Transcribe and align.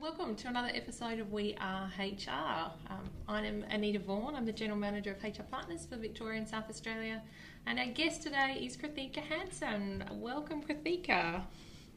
Welcome 0.00 0.36
to 0.36 0.48
another 0.48 0.70
episode 0.74 1.18
of 1.18 1.32
We 1.32 1.56
Are 1.60 1.90
HR. 1.98 2.70
Um, 2.88 3.10
I'm 3.26 3.64
Anita 3.68 3.98
Vaughan, 3.98 4.36
I'm 4.36 4.46
the 4.46 4.52
General 4.52 4.78
Manager 4.78 5.10
of 5.10 5.24
HR 5.24 5.42
Partners 5.50 5.86
for 5.90 5.96
Victoria 5.96 6.38
and 6.38 6.48
South 6.48 6.70
Australia, 6.70 7.20
and 7.66 7.80
our 7.80 7.86
guest 7.86 8.22
today 8.22 8.60
is 8.62 8.76
Krithika 8.76 9.18
Hansen. 9.18 10.04
Welcome, 10.12 10.62
Krithika. 10.62 11.42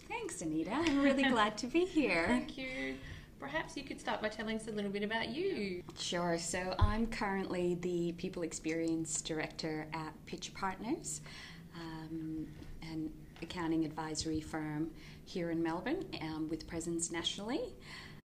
Thanks, 0.08 0.42
Anita. 0.42 0.72
I'm 0.72 1.04
really 1.04 1.24
glad 1.30 1.60
to 1.60 1.68
be 1.68 1.86
here. 1.86 2.26
Thank 2.28 2.58
you. 2.58 2.96
Perhaps 3.40 3.78
you 3.78 3.84
could 3.84 4.00
start 4.00 4.20
by 4.20 4.30
telling 4.30 4.56
us 4.56 4.68
a 4.68 4.72
little 4.72 4.92
bit 4.92 5.04
about 5.04 5.30
you. 5.30 5.84
Sure. 5.96 6.40
So, 6.40 6.74
I'm 6.80 7.06
currently 7.06 7.78
the 7.82 8.14
People 8.14 8.42
Experience 8.42 9.22
Director 9.22 9.86
at 9.94 10.14
Pitcher 10.26 10.54
Partners, 10.56 11.22
um, 11.76 12.48
an 12.82 13.12
accounting 13.42 13.86
advisory 13.86 14.42
firm 14.42 14.90
here 15.26 15.52
in 15.52 15.62
Melbourne 15.62 16.06
um, 16.22 16.50
with 16.50 16.68
presence 16.68 17.12
nationally. 17.12 17.62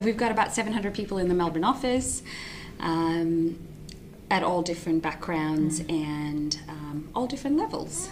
We've 0.01 0.17
got 0.17 0.31
about 0.31 0.53
700 0.53 0.93
people 0.93 1.17
in 1.17 1.27
the 1.27 1.33
Melbourne 1.33 1.63
office 1.63 2.23
um, 2.79 3.59
at 4.31 4.43
all 4.43 4.61
different 4.61 5.03
backgrounds 5.03 5.81
and 5.89 6.57
um, 6.69 7.09
all 7.13 7.27
different 7.27 7.57
levels. 7.57 8.09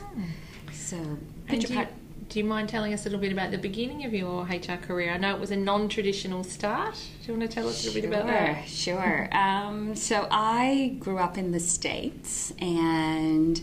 So, 0.73 0.98
And 0.98 1.20
Pitcher 1.48 1.67
do, 1.67 1.73
you, 1.73 1.88
do 2.30 2.39
you 2.39 2.45
mind 2.45 2.67
telling 2.67 2.94
us 2.94 3.05
a 3.05 3.09
little 3.09 3.20
bit 3.22 3.31
about 3.31 3.52
the 3.52 3.58
beginning 3.58 4.03
of 4.03 4.14
your 4.14 4.44
HR 4.44 4.75
career? 4.75 5.11
I 5.14 5.17
know 5.17 5.34
it 5.34 5.39
was 5.39 5.52
a 5.52 5.55
non 5.55 5.88
traditional 5.88 6.44
start. 6.44 6.95
Do 6.95 7.31
you 7.31 7.39
want 7.39 7.50
to 7.50 7.55
tell 7.55 7.70
us 7.70 7.84
a 7.84 7.88
little 7.88 8.02
bit 8.02 8.08
about 8.09 8.27
that? 8.27 8.67
Sure. 8.67 9.30
Um, 9.31 9.95
so 9.95 10.27
I 10.30 10.98
grew 11.00 11.20
up 11.20 11.38
in 11.38 11.52
the 11.52 11.59
States 11.59 12.52
and 12.59 13.61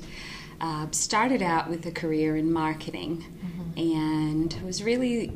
uh, 0.65 0.87
started 0.93 1.43
out 1.43 1.69
with 1.69 1.85
a 1.87 1.91
career 1.91 2.37
in 2.37 2.51
marketing 2.53 3.25
and 3.77 4.55
was 4.65 4.83
really 4.83 5.33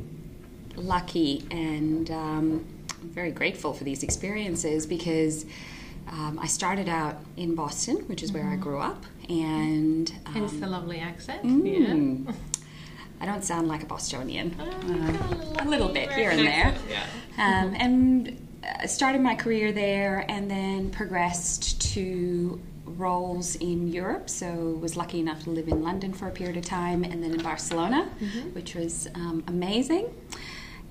lucky 0.75 1.45
and 1.51 2.09
um, 2.09 2.65
very 3.03 3.31
grateful 3.31 3.73
for 3.73 3.83
these 3.83 4.01
experiences 4.01 4.85
because 4.87 5.45
um, 6.11 6.39
I 6.41 6.47
started 6.47 6.89
out 6.89 7.17
in 7.37 7.53
Boston, 7.53 7.97
which 8.07 8.23
is 8.23 8.31
where 8.31 8.47
I 8.47 8.55
grew 8.55 8.79
up, 8.79 9.03
and 9.27 10.09
Hence 10.33 10.53
um, 10.53 10.59
the 10.61 10.67
lovely 10.67 10.99
accent. 10.99 11.43
mm, 11.43 12.25
Yeah. 12.25 12.33
I 13.21 13.25
don't 13.25 13.43
sound 13.43 13.67
like 13.67 13.83
a 13.83 13.85
Bostonian. 13.85 14.55
Oh, 14.59 14.63
Um, 14.63 15.67
a 15.67 15.69
little 15.69 15.89
bit 15.89 16.09
here 16.13 16.31
and 16.31 16.39
there. 16.39 16.73
Yeah. 16.89 17.03
Um, 17.37 17.75
and 17.77 18.47
uh, 18.63 18.87
started 18.87 19.21
my 19.21 19.35
career 19.35 19.71
there 19.73 20.25
and 20.29 20.49
then 20.49 20.89
progressed 20.89 21.81
to 21.93 22.59
roles 22.97 23.55
in 23.57 23.87
Europe. 23.87 24.29
So 24.29 24.47
was 24.81 24.95
lucky 24.97 25.19
enough 25.19 25.43
to 25.43 25.49
live 25.49 25.67
in 25.67 25.81
London 25.83 26.13
for 26.13 26.27
a 26.27 26.31
period 26.31 26.57
of 26.57 26.65
time 26.65 27.03
and 27.03 27.23
then 27.23 27.31
in 27.31 27.41
Barcelona, 27.41 28.09
which 28.53 28.75
was 28.75 29.07
um, 29.15 29.43
amazing. 29.47 30.13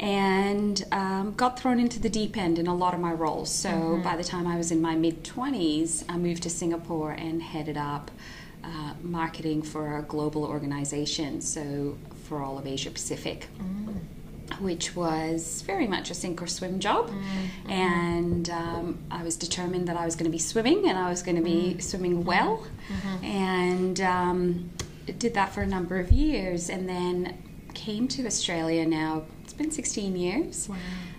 And 0.00 0.84
um, 0.92 1.34
got 1.34 1.58
thrown 1.58 1.80
into 1.80 1.98
the 1.98 2.08
deep 2.08 2.36
end 2.36 2.58
in 2.58 2.68
a 2.68 2.74
lot 2.74 2.94
of 2.94 3.00
my 3.00 3.12
roles. 3.12 3.50
So 3.50 4.00
by 4.04 4.16
the 4.16 4.22
time 4.22 4.46
I 4.46 4.56
was 4.56 4.70
in 4.70 4.80
my 4.80 4.94
mid 4.94 5.24
20s, 5.24 6.04
I 6.08 6.16
moved 6.16 6.44
to 6.44 6.50
Singapore 6.50 7.12
and 7.12 7.42
headed 7.42 7.76
up 7.76 8.12
uh, 8.62 8.94
marketing 9.02 9.62
for 9.62 9.98
a 9.98 10.02
global 10.02 10.44
organization, 10.44 11.40
so 11.40 11.96
for 12.24 12.42
all 12.42 12.58
of 12.58 12.66
Asia 12.66 12.90
Pacific 12.90 13.48
which 14.60 14.96
was 14.96 15.62
very 15.66 15.86
much 15.86 16.10
a 16.10 16.14
sink 16.14 16.40
or 16.42 16.46
swim 16.46 16.78
job. 16.80 17.10
And 17.68 18.48
um, 18.50 18.98
I 19.10 19.22
was 19.22 19.36
determined 19.36 19.88
that 19.88 19.96
I 19.96 20.04
was 20.04 20.16
going 20.16 20.24
to 20.24 20.30
be 20.30 20.38
swimming 20.38 20.88
and 20.88 20.98
I 20.98 21.08
was 21.10 21.22
going 21.22 21.36
to 21.36 21.42
be 21.42 21.78
swimming 21.80 22.24
well. 22.24 22.66
And 23.22 24.00
um, 24.00 24.70
did 25.18 25.34
that 25.34 25.52
for 25.52 25.62
a 25.62 25.66
number 25.66 25.98
of 26.00 26.10
years 26.10 26.68
and 26.68 26.88
then 26.88 27.42
came 27.74 28.08
to 28.08 28.26
Australia 28.26 28.84
now. 28.86 29.22
It's 29.44 29.52
been 29.52 29.70
16 29.70 30.16
years. 30.16 30.68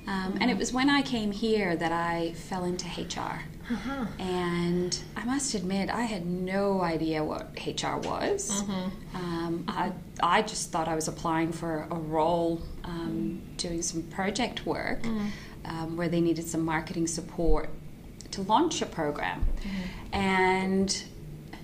Um, 0.08 0.38
and 0.42 0.50
it 0.50 0.58
was 0.58 0.74
when 0.74 0.90
I 0.90 1.02
came 1.04 1.32
here 1.32 1.76
that 1.76 1.92
I 1.92 2.34
fell 2.34 2.64
into 2.66 2.86
HR. 2.88 3.44
Uh-huh. 3.72 4.06
And 4.18 4.98
I 5.16 5.24
must 5.26 5.54
admit, 5.54 5.90
I 5.90 6.02
had 6.02 6.26
no 6.26 6.82
idea 6.82 7.24
what 7.24 7.52
HR 7.66 7.98
was. 7.98 8.64
Um, 9.14 9.64
I, 9.68 9.92
I 10.22 10.42
just 10.42 10.72
thought 10.72 10.88
I 10.88 10.96
was 10.96 11.08
applying 11.08 11.52
for 11.52 11.88
a 11.92 11.96
role 11.96 12.62
um, 12.84 13.42
doing 13.58 13.82
some 13.82 14.02
project 14.04 14.66
work 14.66 15.06
um, 15.66 15.98
where 15.98 16.10
they 16.10 16.22
needed 16.22 16.48
some 16.48 16.66
marketing 16.66 17.06
support 17.08 17.70
to 18.32 18.42
launch 18.44 18.82
a 18.82 18.86
program. 18.86 19.46
And 20.14 21.04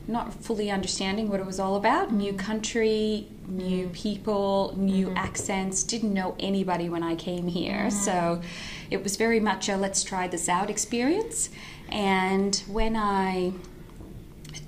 not 0.07 0.33
fully 0.33 0.69
understanding 0.69 1.29
what 1.29 1.39
it 1.39 1.45
was 1.45 1.59
all 1.59 1.75
about. 1.75 2.13
New 2.13 2.33
country, 2.33 3.27
new 3.47 3.87
people, 3.89 4.73
new 4.77 5.09
accents. 5.16 5.83
Didn't 5.83 6.13
know 6.13 6.35
anybody 6.39 6.89
when 6.89 7.01
I 7.01 7.16
came 7.16 7.47
here. 7.47 7.89
So 7.89 8.41
it 8.91 9.01
was 9.03 9.16
very 9.16 9.39
much 9.39 9.67
a 9.67 9.77
let's 9.77 10.03
try 10.03 10.27
this 10.27 10.47
out 10.47 10.69
experience. 10.69 11.49
And 11.90 12.56
when 12.68 12.96
I 12.96 13.53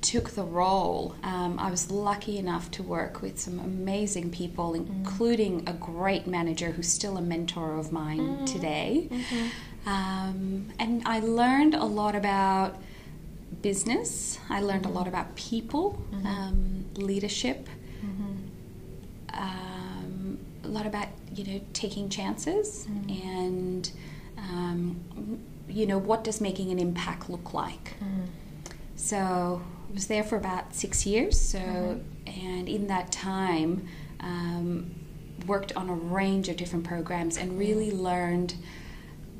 took 0.02 0.32
the 0.32 0.44
role, 0.44 1.16
um, 1.24 1.60
I 1.60 1.70
was 1.72 1.92
lucky 1.92 2.38
enough 2.38 2.72
to 2.72 2.84
work 2.84 3.22
with 3.22 3.40
some 3.40 3.60
amazing 3.60 4.32
people, 4.32 4.74
including 4.74 5.68
a 5.68 5.74
great 5.74 6.28
manager 6.28 6.72
who's 6.72 6.88
still 6.92 7.18
a 7.18 7.22
mentor 7.22 7.78
of 7.78 7.92
mine 7.92 8.46
today. 8.46 9.10
Um, 9.86 10.68
and 10.80 11.02
I 11.06 11.20
learned 11.20 11.74
a 11.74 11.86
lot 11.86 12.16
about 12.16 12.78
business, 13.62 14.40
I 14.50 14.62
learned 14.62 14.86
a 14.86 14.90
lot 14.90 15.08
about 15.08 15.36
people, 15.36 16.02
um, 16.26 16.86
leadership. 16.96 17.68
Um, 19.34 20.40
a 20.64 20.68
lot 20.68 20.86
about 20.86 21.08
you 21.34 21.44
know 21.46 21.62
taking 21.74 22.10
chances 22.10 22.88
and 23.10 23.92
um, 24.38 25.00
you 25.70 25.86
know 25.86 25.98
what 25.98 26.24
does 26.24 26.40
making 26.42 26.72
an 26.72 26.80
impact 26.80 27.30
look 27.30 27.54
like 27.54 27.94
so 28.96 29.62
I 29.90 29.94
was 29.94 30.08
there 30.08 30.24
for 30.24 30.36
about 30.36 30.76
six 30.76 31.06
years. 31.06 31.40
So, 31.40 31.60
and 32.26 32.68
in 32.68 32.88
that 32.88 33.12
time, 33.12 33.88
um, 34.20 34.92
worked 35.46 35.72
on 35.78 35.88
a 35.90 35.94
range 35.94 36.50
of 36.50 36.58
different 36.58 36.84
programs 36.86 37.38
and 37.38 37.58
really 37.58 37.92
learned. 37.92 38.56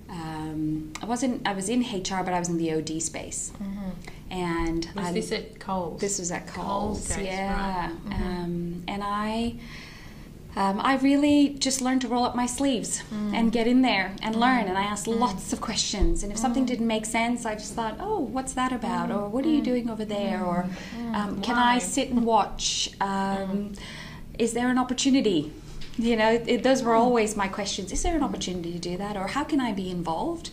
Um, 0.10 0.94
I 1.02 1.06
wasn't. 1.06 1.46
I 1.48 1.54
was 1.54 1.68
in 1.70 1.82
HR, 1.82 2.24
but 2.24 2.34
I 2.34 2.40
was 2.40 2.48
in 2.50 2.58
the 2.58 2.72
OD 2.74 3.02
space, 3.02 3.52
and 4.30 4.88
Was 4.96 5.06
I, 5.08 5.12
this 5.12 5.32
at 5.34 5.60
Coles? 5.60 6.00
this 6.00 6.18
was 6.20 6.32
at 6.32 6.48
Coles 6.48 7.08
Coles, 7.08 7.16
days, 7.16 7.26
yeah. 7.26 7.88
right. 7.88 7.96
Mhm. 8.06 8.14
Um, 8.22 8.84
and 8.88 9.04
I, 9.04 9.56
um, 10.58 10.82
I 10.82 10.98
really 10.98 11.50
just 11.50 11.82
learned 11.82 12.02
to 12.02 12.08
roll 12.08 12.24
up 12.24 12.36
my 12.36 12.48
sleeves 12.48 13.02
hmm. 13.02 13.32
and 13.36 13.52
get 13.52 13.68
in 13.68 13.84
there 13.84 14.16
and 14.24 14.34
hmm. 14.34 14.42
learn. 14.42 14.66
And 14.66 14.76
I 14.76 14.82
asked 14.82 15.06
hmm. 15.06 15.14
lots 15.14 15.54
of 15.54 15.62
questions. 15.62 16.24
And 16.24 16.32
if 16.32 16.40
something 16.40 16.66
didn't 16.66 16.88
make 16.88 17.06
sense, 17.06 17.46
I 17.46 17.54
just 17.54 17.76
thought, 17.76 17.98
oh, 18.00 18.22
what's 18.22 18.54
that 18.54 18.72
about? 18.72 19.12
Or 19.12 19.30
what 19.30 19.46
are 19.46 19.50
you 19.50 19.62
doing 19.62 19.88
over 19.88 20.04
there? 20.04 20.44
Or 20.44 20.68
um, 21.14 21.42
can 21.44 21.58
I 21.58 21.78
sit 21.78 22.10
and 22.10 22.26
watch? 22.26 22.90
Um, 23.00 23.74
Is 24.40 24.54
there 24.54 24.70
an 24.70 24.80
opportunity? 24.80 25.54
You 25.98 26.16
know, 26.16 26.32
it, 26.32 26.64
those 26.64 26.82
were 26.82 26.96
always 26.96 27.36
my 27.36 27.48
questions. 27.48 27.92
Is 27.92 28.02
there 28.02 28.16
an 28.16 28.24
opportunity 28.24 28.72
to 28.74 28.80
do 28.80 28.98
that? 28.98 29.16
Or 29.16 29.28
how 29.28 29.44
can 29.44 29.62
I 29.62 29.74
be 29.74 29.92
involved? 29.92 30.52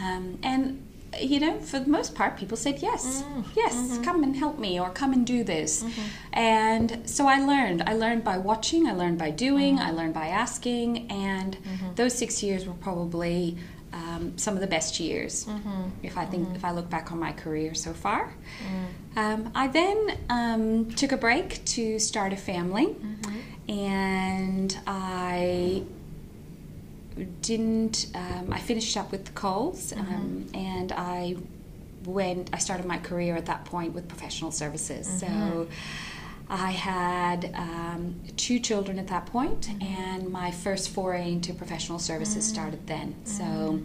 Um, 0.00 0.38
and 0.44 0.86
you 1.18 1.40
know, 1.40 1.58
for 1.58 1.80
the 1.80 1.88
most 1.88 2.14
part, 2.14 2.36
people 2.36 2.56
said 2.56 2.80
yes, 2.80 3.22
mm. 3.22 3.44
yes, 3.56 3.74
mm-hmm. 3.74 4.02
come 4.02 4.22
and 4.22 4.36
help 4.36 4.58
me, 4.58 4.78
or 4.78 4.90
come 4.90 5.12
and 5.12 5.26
do 5.26 5.42
this. 5.42 5.82
Mm-hmm. 5.82 6.00
And 6.32 7.08
so 7.08 7.26
I 7.26 7.44
learned. 7.44 7.82
I 7.86 7.94
learned 7.94 8.24
by 8.24 8.38
watching. 8.38 8.86
I 8.86 8.92
learned 8.92 9.18
by 9.18 9.30
doing. 9.30 9.76
Mm-hmm. 9.76 9.88
I 9.88 9.90
learned 9.90 10.14
by 10.14 10.28
asking. 10.28 11.10
And 11.10 11.56
those 11.96 12.14
six 12.14 12.42
years 12.42 12.66
were 12.66 12.74
probably 12.74 13.58
um, 13.92 14.38
some 14.38 14.54
of 14.54 14.60
the 14.60 14.66
best 14.66 15.00
years, 15.00 15.46
if 16.02 16.16
I 16.16 16.24
think 16.24 16.54
if 16.54 16.64
I 16.64 16.70
look 16.70 16.88
back 16.88 17.10
on 17.12 17.18
my 17.18 17.32
career 17.32 17.74
so 17.74 17.92
far. 17.92 18.32
Mm. 18.64 19.18
Um, 19.18 19.52
I 19.54 19.66
then 19.66 20.18
um, 20.28 20.90
took 20.92 21.12
a 21.12 21.16
break 21.16 21.64
to 21.66 21.98
start 21.98 22.32
a 22.32 22.36
family, 22.36 22.94
and 23.68 24.78
I 24.86 25.82
didn't. 27.42 28.06
Um, 28.14 28.52
I 28.52 28.58
finished 28.58 28.96
up 28.96 29.10
with 29.12 29.24
the 29.24 29.32
Coles, 29.32 29.92
um, 29.92 30.46
and 30.54 30.92
I 30.92 31.36
went. 32.04 32.50
I 32.52 32.58
started 32.58 32.86
my 32.86 32.98
career 32.98 33.36
at 33.36 33.46
that 33.46 33.64
point 33.64 33.94
with 33.94 34.08
professional 34.08 34.50
services. 34.50 35.06
So 35.06 35.68
I 36.50 36.72
had 36.72 37.52
um, 37.54 38.16
two 38.36 38.58
children 38.58 38.98
at 38.98 39.06
that 39.06 39.26
point, 39.26 39.70
and 39.80 40.30
my 40.30 40.50
first 40.50 40.90
foray 40.90 41.32
into 41.32 41.54
professional 41.54 42.00
services 42.00 42.44
started 42.44 42.86
then. 42.88 43.14
So 43.24 43.80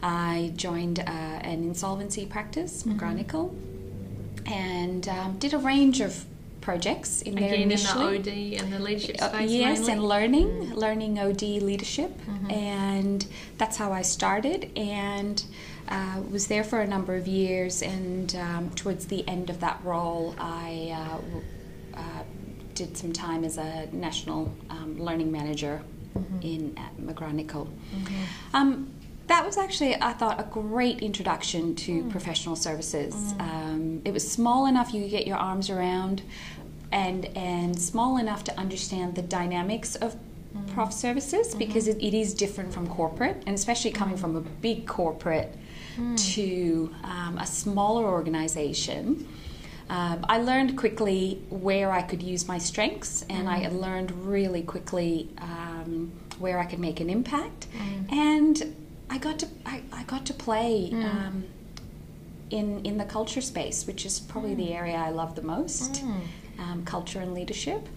I 0.00 0.52
joined 0.54 1.00
uh, 1.00 1.02
an 1.02 1.64
insolvency 1.64 2.24
practice, 2.24 2.84
McGrathNicol, 2.84 3.52
and 4.46 5.08
um, 5.08 5.38
did 5.38 5.54
a 5.54 5.58
range 5.58 6.00
of 6.00 6.24
projects 6.68 7.22
in 7.22 7.34
there 7.34 7.44
Again, 7.54 7.62
in 7.62 7.68
the 7.68 7.74
initially. 7.74 8.18
OD 8.18 8.28
and 8.62 8.72
the 8.72 8.78
leadership 8.80 9.16
Uh, 9.20 9.28
space. 9.28 9.50
yes, 9.50 9.78
mainly? 9.78 9.92
and 9.92 10.02
learning, 10.14 10.74
learning 10.74 11.18
OD 11.18 11.42
leadership, 11.60 12.10
and 12.50 13.26
that's 13.58 13.76
how 13.76 13.92
I 13.92 14.02
started. 14.02 14.70
And 14.76 15.44
uh, 15.88 16.22
was 16.30 16.46
there 16.46 16.64
for 16.64 16.80
a 16.80 16.86
number 16.86 17.14
of 17.14 17.26
years. 17.28 17.82
And 17.82 18.34
um, 18.36 18.70
towards 18.74 19.06
the 19.06 19.22
end 19.28 19.50
of 19.50 19.60
that 19.60 19.78
role, 19.84 20.34
I 20.38 20.92
uh, 21.00 21.16
w- 21.18 21.42
uh, 21.94 22.22
did 22.74 22.96
some 22.96 23.12
time 23.12 23.44
as 23.44 23.58
a 23.58 23.86
national 23.92 24.50
um, 24.70 24.98
learning 24.98 25.30
manager 25.30 25.82
in 26.42 26.62
at 26.78 26.96
McGrathNicol. 26.96 27.66
Um, 28.54 28.90
that 29.26 29.44
was 29.44 29.56
actually, 29.56 29.94
I 30.00 30.12
thought, 30.12 30.38
a 30.38 30.44
great 30.44 31.00
introduction 31.00 31.74
to 31.76 32.02
mm. 32.02 32.10
professional 32.10 32.56
services. 32.56 33.14
Mm. 33.14 33.40
Um, 33.40 34.02
it 34.04 34.12
was 34.12 34.30
small 34.30 34.66
enough 34.66 34.92
you 34.92 35.02
could 35.02 35.10
get 35.10 35.26
your 35.26 35.36
arms 35.36 35.70
around, 35.70 36.22
and 36.92 37.24
and 37.36 37.80
small 37.80 38.18
enough 38.18 38.44
to 38.44 38.58
understand 38.58 39.14
the 39.14 39.22
dynamics 39.22 39.96
of 39.96 40.16
mm. 40.54 40.74
prof 40.74 40.92
services 40.92 41.48
mm-hmm. 41.48 41.58
because 41.58 41.88
it, 41.88 41.96
it 42.02 42.14
is 42.14 42.34
different 42.34 42.72
from 42.72 42.86
corporate, 42.86 43.42
and 43.46 43.54
especially 43.54 43.90
coming 43.90 44.16
from 44.16 44.36
a 44.36 44.40
big 44.40 44.86
corporate 44.86 45.54
mm. 45.96 46.34
to 46.34 46.94
um, 47.02 47.38
a 47.38 47.46
smaller 47.46 48.04
organization. 48.04 49.26
Um, 49.88 50.24
I 50.28 50.38
learned 50.38 50.78
quickly 50.78 51.42
where 51.50 51.92
I 51.92 52.00
could 52.02 52.22
use 52.22 52.46
my 52.46 52.58
strengths, 52.58 53.24
and 53.30 53.48
I 53.48 53.64
mm. 53.64 53.80
learned 53.80 54.10
really 54.26 54.62
quickly 54.62 55.30
um, 55.38 56.12
where 56.38 56.58
I 56.58 56.66
could 56.66 56.78
make 56.78 57.00
an 57.00 57.08
impact. 57.08 57.68
And 58.10 58.74
I 59.14 59.18
got 59.18 59.38
to 59.38 59.48
I, 59.64 59.80
I 59.92 60.02
got 60.02 60.26
to 60.26 60.34
play 60.34 60.90
mm. 60.92 61.04
um, 61.04 61.44
in 62.50 62.84
in 62.84 62.98
the 62.98 63.04
culture 63.04 63.40
space, 63.40 63.86
which 63.86 64.04
is 64.04 64.18
probably 64.18 64.54
mm. 64.54 64.56
the 64.56 64.72
area 64.72 64.96
I 64.96 65.10
love 65.10 65.36
the 65.36 65.42
most, 65.42 66.02
mm. 66.02 66.22
um, 66.58 66.84
culture 66.84 67.20
and 67.20 67.32
leadership. 67.32 67.88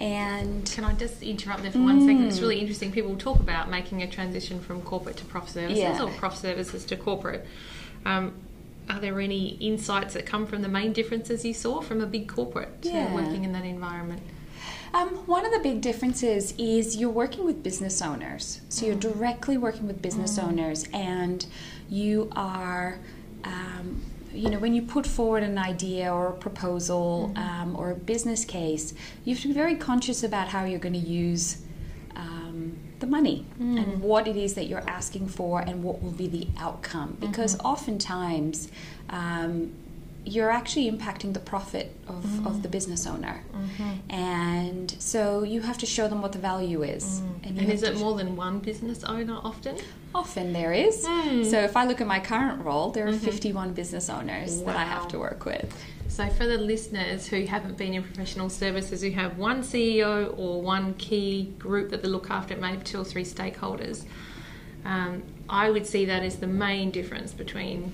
And 0.00 0.68
can 0.70 0.82
I 0.82 0.92
just 0.94 1.22
interrupt 1.22 1.62
there 1.62 1.70
for 1.70 1.78
one 1.78 2.00
second? 2.00 2.26
It's 2.26 2.40
really 2.40 2.58
interesting. 2.58 2.90
People 2.90 3.16
talk 3.16 3.38
about 3.38 3.70
making 3.70 4.02
a 4.02 4.08
transition 4.08 4.60
from 4.60 4.82
corporate 4.82 5.16
to 5.18 5.24
prof 5.24 5.48
services 5.48 5.78
yeah. 5.78 6.02
or 6.02 6.10
prof 6.10 6.36
services 6.36 6.84
to 6.86 6.96
corporate. 6.96 7.46
Um, 8.04 8.34
are 8.90 9.00
there 9.00 9.20
any 9.20 9.50
insights 9.70 10.14
that 10.14 10.26
come 10.26 10.46
from 10.46 10.62
the 10.62 10.68
main 10.68 10.92
differences 10.92 11.44
you 11.44 11.54
saw 11.54 11.80
from 11.80 12.00
a 12.00 12.06
big 12.06 12.28
corporate 12.28 12.82
to 12.82 12.88
yeah. 12.88 13.14
working 13.14 13.44
in 13.44 13.52
that 13.52 13.64
environment? 13.64 14.20
Um, 14.94 15.08
one 15.26 15.44
of 15.44 15.52
the 15.52 15.58
big 15.58 15.80
differences 15.80 16.54
is 16.58 16.96
you're 16.96 17.10
working 17.10 17.44
with 17.44 17.62
business 17.62 18.00
owners. 18.00 18.60
So 18.68 18.86
you're 18.86 18.94
directly 18.94 19.58
working 19.58 19.86
with 19.86 20.00
business 20.00 20.38
mm. 20.38 20.44
owners, 20.44 20.86
and 20.92 21.44
you 21.88 22.30
are, 22.34 22.98
um, 23.44 24.02
you 24.32 24.50
know, 24.50 24.58
when 24.58 24.74
you 24.74 24.82
put 24.82 25.06
forward 25.06 25.42
an 25.42 25.58
idea 25.58 26.12
or 26.12 26.28
a 26.28 26.32
proposal 26.32 27.32
mm. 27.34 27.38
um, 27.38 27.76
or 27.76 27.90
a 27.90 27.94
business 27.94 28.44
case, 28.44 28.94
you 29.24 29.34
have 29.34 29.42
to 29.42 29.48
be 29.48 29.54
very 29.54 29.76
conscious 29.76 30.22
about 30.22 30.48
how 30.48 30.64
you're 30.64 30.78
going 30.78 30.92
to 30.92 30.98
use 30.98 31.62
um, 32.14 32.76
the 33.00 33.06
money 33.06 33.44
mm. 33.60 33.82
and 33.82 34.00
what 34.00 34.26
it 34.26 34.36
is 34.36 34.54
that 34.54 34.66
you're 34.66 34.88
asking 34.88 35.28
for 35.28 35.60
and 35.60 35.82
what 35.82 36.02
will 36.02 36.12
be 36.12 36.26
the 36.26 36.48
outcome. 36.58 37.16
Because 37.20 37.56
mm-hmm. 37.56 37.66
oftentimes, 37.66 38.70
um, 39.10 39.72
you're 40.26 40.50
actually 40.50 40.90
impacting 40.90 41.32
the 41.32 41.40
profit 41.40 41.96
of, 42.08 42.24
mm. 42.24 42.46
of 42.46 42.62
the 42.62 42.68
business 42.68 43.06
owner. 43.06 43.44
Mm-hmm. 43.54 44.10
And 44.10 44.96
so 44.98 45.44
you 45.44 45.60
have 45.60 45.78
to 45.78 45.86
show 45.86 46.08
them 46.08 46.20
what 46.20 46.32
the 46.32 46.40
value 46.40 46.82
is. 46.82 47.20
Mm. 47.20 47.46
And, 47.46 47.58
and 47.60 47.72
is 47.72 47.84
it 47.84 47.96
more 47.96 48.16
than 48.16 48.34
one 48.34 48.58
business 48.58 49.04
owner 49.04 49.38
often? 49.44 49.78
Often 50.14 50.52
there 50.52 50.72
is. 50.72 51.06
Mm. 51.06 51.48
So 51.48 51.60
if 51.60 51.76
I 51.76 51.84
look 51.84 52.00
at 52.00 52.08
my 52.08 52.18
current 52.18 52.64
role, 52.64 52.90
there 52.90 53.06
are 53.06 53.12
mm-hmm. 53.12 53.24
51 53.24 53.74
business 53.74 54.10
owners 54.10 54.56
wow. 54.56 54.66
that 54.66 54.76
I 54.76 54.84
have 54.84 55.06
to 55.08 55.18
work 55.18 55.44
with. 55.44 55.72
So 56.08 56.28
for 56.30 56.46
the 56.46 56.58
listeners 56.58 57.28
who 57.28 57.46
haven't 57.46 57.76
been 57.76 57.94
in 57.94 58.02
professional 58.02 58.48
services, 58.48 59.02
who 59.02 59.10
have 59.10 59.38
one 59.38 59.62
CEO 59.62 60.36
or 60.36 60.60
one 60.60 60.94
key 60.94 61.54
group 61.58 61.90
that 61.90 62.02
they 62.02 62.08
look 62.08 62.30
after, 62.30 62.54
it 62.54 62.60
may 62.60 62.72
have 62.72 62.82
two 62.82 63.00
or 63.00 63.04
three 63.04 63.24
stakeholders. 63.24 64.04
Um, 64.84 65.22
I 65.48 65.70
would 65.70 65.86
see 65.86 66.04
that 66.06 66.24
as 66.24 66.36
the 66.36 66.46
main 66.48 66.90
difference 66.90 67.32
between 67.32 67.92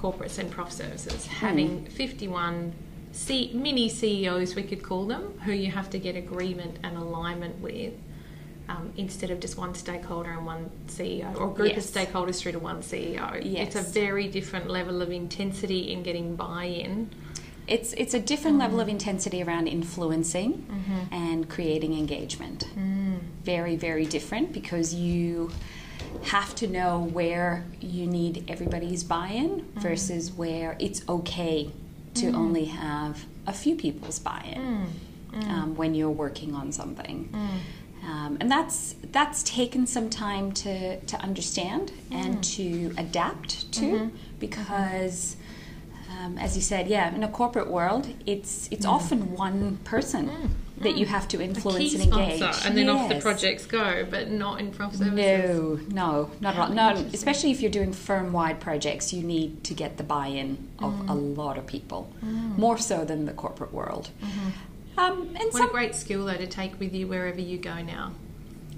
corporates 0.00 0.38
and 0.38 0.50
prof 0.50 0.72
services, 0.72 1.26
having 1.26 1.84
mm. 1.84 1.92
51 1.92 2.72
C- 3.12 3.50
mini 3.54 3.88
CEOs, 3.88 4.54
we 4.54 4.62
could 4.62 4.82
call 4.82 5.06
them, 5.06 5.38
who 5.44 5.52
you 5.52 5.70
have 5.70 5.90
to 5.90 5.98
get 5.98 6.16
agreement 6.16 6.78
and 6.82 6.96
alignment 6.96 7.60
with. 7.60 7.94
Um, 8.68 8.92
instead 8.96 9.32
of 9.32 9.40
just 9.40 9.58
one 9.58 9.74
stakeholder 9.74 10.30
and 10.30 10.46
one 10.46 10.70
CEO, 10.86 11.34
or 11.34 11.52
group 11.52 11.74
yes. 11.74 11.92
of 11.92 11.92
stakeholders 11.92 12.38
through 12.38 12.52
to 12.52 12.60
one 12.60 12.82
CEO. 12.82 13.40
Yes. 13.42 13.74
It's 13.74 13.76
a 13.76 13.82
very 13.82 14.28
different 14.28 14.70
level 14.70 15.02
of 15.02 15.10
intensity 15.10 15.92
in 15.92 16.04
getting 16.04 16.36
buy-in. 16.36 17.10
It's 17.66 17.92
it's 17.94 18.14
a 18.14 18.20
different 18.20 18.58
mm. 18.58 18.60
level 18.60 18.78
of 18.78 18.88
intensity 18.88 19.42
around 19.42 19.66
influencing 19.66 20.52
mm-hmm. 20.52 21.12
and 21.12 21.48
creating 21.48 21.98
engagement. 21.98 22.68
Mm. 22.76 23.18
Very 23.42 23.74
very 23.74 24.06
different 24.06 24.52
because 24.52 24.94
you 24.94 25.50
have 26.24 26.54
to 26.56 26.66
know 26.66 27.00
where 27.12 27.64
you 27.80 28.06
need 28.06 28.44
everybody's 28.48 29.04
buy-in 29.04 29.62
mm. 29.62 29.82
versus 29.82 30.32
where 30.32 30.76
it's 30.78 31.02
okay 31.08 31.70
to 32.14 32.26
mm. 32.26 32.34
only 32.34 32.66
have 32.66 33.24
a 33.46 33.52
few 33.52 33.74
people's 33.74 34.18
buy-in 34.18 34.60
mm. 34.60 34.86
mm. 35.32 35.48
um, 35.48 35.76
when 35.76 35.94
you're 35.94 36.10
working 36.10 36.54
on 36.54 36.72
something. 36.72 37.28
Mm. 37.32 38.08
Um, 38.08 38.38
and 38.40 38.50
that's 38.50 38.94
that's 39.12 39.42
taken 39.42 39.86
some 39.86 40.08
time 40.08 40.52
to, 40.52 40.98
to 41.00 41.16
understand 41.18 41.92
and 42.10 42.42
to 42.44 42.94
adapt 42.96 43.70
to 43.72 43.84
mm-hmm. 43.84 44.16
because 44.38 45.36
um, 46.20 46.38
as 46.38 46.56
you 46.56 46.62
said, 46.62 46.88
yeah, 46.88 47.14
in 47.14 47.22
a 47.22 47.28
corporate 47.28 47.68
world, 47.68 48.08
it's 48.26 48.68
it's 48.70 48.84
often 48.84 49.32
one 49.32 49.76
person 49.84 50.54
that 50.80 50.96
you 50.96 51.06
have 51.06 51.28
to 51.28 51.40
influence 51.40 51.94
and 51.94 52.02
engage. 52.04 52.42
and 52.64 52.76
then 52.76 52.86
yes. 52.86 52.96
off 52.96 53.08
the 53.08 53.20
projects 53.20 53.66
go, 53.66 54.06
but 54.10 54.30
not 54.30 54.60
in 54.60 54.70
prof 54.70 54.94
services. 54.94 55.14
No, 55.14 55.80
no, 55.90 56.30
not 56.40 56.54
at 56.54 56.60
all. 56.60 56.68
No, 56.70 56.90
especially 57.12 57.50
if 57.50 57.60
you're 57.60 57.70
doing 57.70 57.92
firm-wide 57.92 58.60
projects, 58.60 59.12
you 59.12 59.22
need 59.22 59.62
to 59.64 59.74
get 59.74 59.98
the 59.98 60.02
buy-in 60.02 60.68
of 60.78 60.92
mm. 60.92 61.10
a 61.10 61.14
lot 61.14 61.58
of 61.58 61.66
people, 61.66 62.10
mm. 62.24 62.56
more 62.56 62.78
so 62.78 63.04
than 63.04 63.26
the 63.26 63.32
corporate 63.32 63.72
world. 63.72 64.10
Mm-hmm. 64.22 64.98
Um, 64.98 65.20
and 65.28 65.36
what 65.36 65.52
some, 65.52 65.68
a 65.68 65.72
great 65.72 65.94
skill 65.94 66.26
though 66.26 66.36
to 66.36 66.46
take 66.46 66.78
with 66.80 66.94
you 66.94 67.06
wherever 67.06 67.40
you 67.40 67.58
go 67.58 67.82
now. 67.82 68.12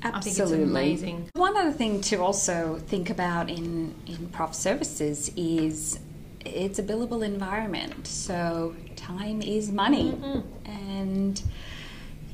Absolutely. 0.05 0.65
amazing. 0.65 1.29
One 1.35 1.57
other 1.57 1.73
thing 1.73 2.01
to 2.03 2.17
also 2.17 2.81
think 2.87 3.11
about 3.11 3.49
in, 3.49 3.95
in 4.07 4.29
prof 4.29 4.55
services 4.55 5.31
is 5.37 6.01
it's 6.45 6.79
a 6.79 6.83
billable 6.83 7.25
environment, 7.25 8.07
so 8.07 8.75
time 8.97 9.43
is 9.43 9.71
money. 9.71 10.13
Mm-hmm. 10.13 10.71
And 10.71 11.43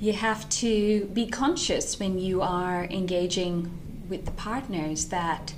you 0.00 0.12
have 0.12 0.48
to 0.48 1.06
be 1.06 1.26
conscious 1.26 1.98
when 1.98 2.18
you 2.18 2.40
are 2.40 2.84
engaging 2.84 4.04
with 4.08 4.24
the 4.24 4.30
partners 4.32 5.06
that 5.06 5.52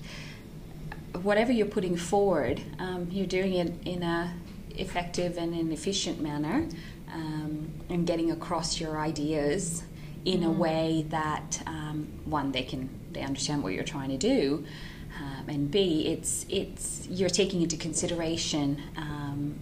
whatever 1.23 1.53
you're 1.53 1.67
putting 1.67 1.97
forward, 1.97 2.61
um, 2.79 3.09
you're 3.11 3.27
doing 3.27 3.55
it 3.55 3.73
in 3.85 4.03
a 4.03 4.33
effective 4.77 5.37
and 5.37 5.55
an 5.55 5.71
efficient 5.73 6.21
manner, 6.21 6.67
um, 7.13 7.71
and 7.89 8.07
getting 8.07 8.31
across 8.31 8.81
your 8.81 8.99
ideas 8.99 9.83
in 10.25 10.41
mm-hmm. 10.41 10.51
a 10.51 10.53
way 10.53 11.07
that 11.09 11.63
um, 11.67 12.07
one 12.25 12.53
they 12.53 12.63
can 12.63 12.89
they 13.13 13.23
understand 13.23 13.63
what 13.63 13.73
you're 13.73 13.85
trying 13.85 14.09
to 14.09 14.17
do, 14.17 14.65
um, 15.19 15.49
and 15.49 15.71
b 15.71 16.07
it's 16.07 16.47
it's 16.49 17.07
you're 17.09 17.29
taking 17.29 17.63
into 17.63 17.77
consideration 17.77 18.81
um, 18.97 19.59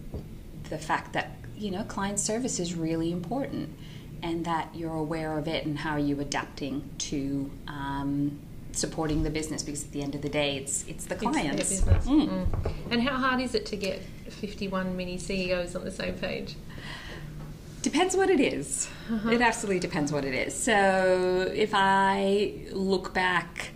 the 0.68 0.78
fact 0.78 1.12
that 1.14 1.32
you 1.56 1.70
know 1.70 1.82
client 1.84 2.20
service 2.20 2.60
is 2.60 2.74
really 2.74 3.10
important 3.10 3.74
and 4.22 4.44
that 4.44 4.68
you're 4.74 4.94
aware 4.94 5.38
of 5.38 5.48
it 5.48 5.64
and 5.64 5.78
how 5.78 5.96
you're 5.96 6.20
adapting 6.20 6.88
to 6.98 7.50
um, 7.66 8.38
supporting 8.72 9.22
the 9.22 9.30
business 9.30 9.62
because 9.62 9.84
at 9.84 9.92
the 9.92 10.02
end 10.02 10.14
of 10.14 10.22
the 10.22 10.28
day 10.28 10.56
it's 10.56 10.84
it's 10.86 11.06
the 11.06 11.16
clients 11.16 11.70
it's 11.70 11.80
mm. 12.06 12.28
Mm. 12.28 12.46
and 12.90 13.02
how 13.02 13.16
hard 13.16 13.40
is 13.40 13.54
it 13.54 13.66
to 13.66 13.76
get 13.76 14.00
51 14.28 14.96
mini 14.96 15.18
ceos 15.18 15.74
on 15.74 15.84
the 15.84 15.90
same 15.90 16.14
page 16.14 16.54
depends 17.82 18.16
what 18.16 18.28
it 18.28 18.40
is. 18.40 18.88
Uh-huh. 19.10 19.30
it 19.30 19.40
absolutely 19.40 19.80
depends 19.80 20.12
what 20.12 20.24
it 20.24 20.34
is 20.34 20.54
so 20.54 21.50
if 21.54 21.70
i 21.74 22.52
look 22.72 23.14
back 23.14 23.70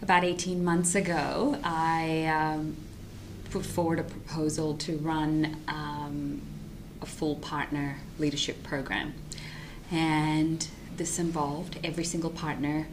about 0.00 0.24
18 0.24 0.64
months 0.64 0.94
ago 0.94 1.58
i 1.64 2.26
um, 2.26 2.76
put 3.50 3.66
forward 3.66 3.98
a 3.98 4.04
proposal 4.04 4.74
to 4.76 4.96
run 4.98 5.56
um, 5.68 6.40
a 7.02 7.06
full 7.06 7.36
partner 7.36 7.98
leadership 8.18 8.62
program 8.62 9.12
and 9.90 10.66
this 10.96 11.18
involved 11.18 11.78
every 11.82 12.04
single 12.04 12.30
partner 12.30 12.86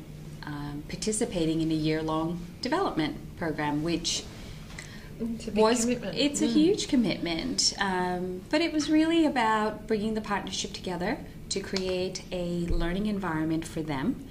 um, 0.43 0.83
participating 0.87 1.61
in 1.61 1.71
a 1.71 1.75
year 1.75 2.01
long 2.01 2.39
development 2.61 3.17
program, 3.37 3.83
which 3.83 4.23
it's 5.19 5.47
was 5.47 5.81
commitment. 5.81 6.17
it's 6.17 6.41
mm. 6.41 6.45
a 6.45 6.47
huge 6.47 6.87
commitment. 6.87 7.73
Um, 7.79 8.41
but 8.49 8.61
it 8.61 8.71
was 8.71 8.89
really 8.89 9.25
about 9.25 9.87
bringing 9.87 10.13
the 10.13 10.21
partnership 10.21 10.73
together 10.73 11.17
to 11.49 11.59
create 11.59 12.23
a 12.31 12.65
learning 12.67 13.07
environment 13.07 13.65
for 13.65 13.81
them, 13.81 14.27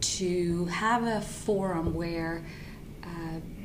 to 0.00 0.66
have 0.66 1.04
a 1.04 1.20
forum 1.20 1.94
where 1.94 2.44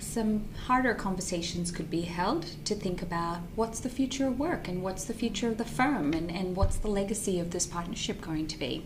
some 0.02 0.46
harder 0.66 0.94
conversations 0.94 1.72
could 1.72 1.90
be 1.90 2.02
held 2.02 2.46
to 2.66 2.76
think 2.76 3.02
about 3.02 3.40
what's 3.56 3.80
the 3.80 3.90
future 3.90 4.28
of 4.28 4.40
work 4.40 4.68
and 4.68 4.84
what's 4.84 5.06
the 5.06 5.14
future 5.14 5.48
of 5.48 5.58
the 5.58 5.66
firm 5.66 6.14
and, 6.14 6.32
and 6.32 6.56
what's 6.56 6.78
the 6.78 6.88
legacy 6.88 7.40
of 7.40 7.52
this 7.52 7.66
partnership 7.66 8.22
going 8.22 8.48
to 8.48 8.58
be. 8.58 8.86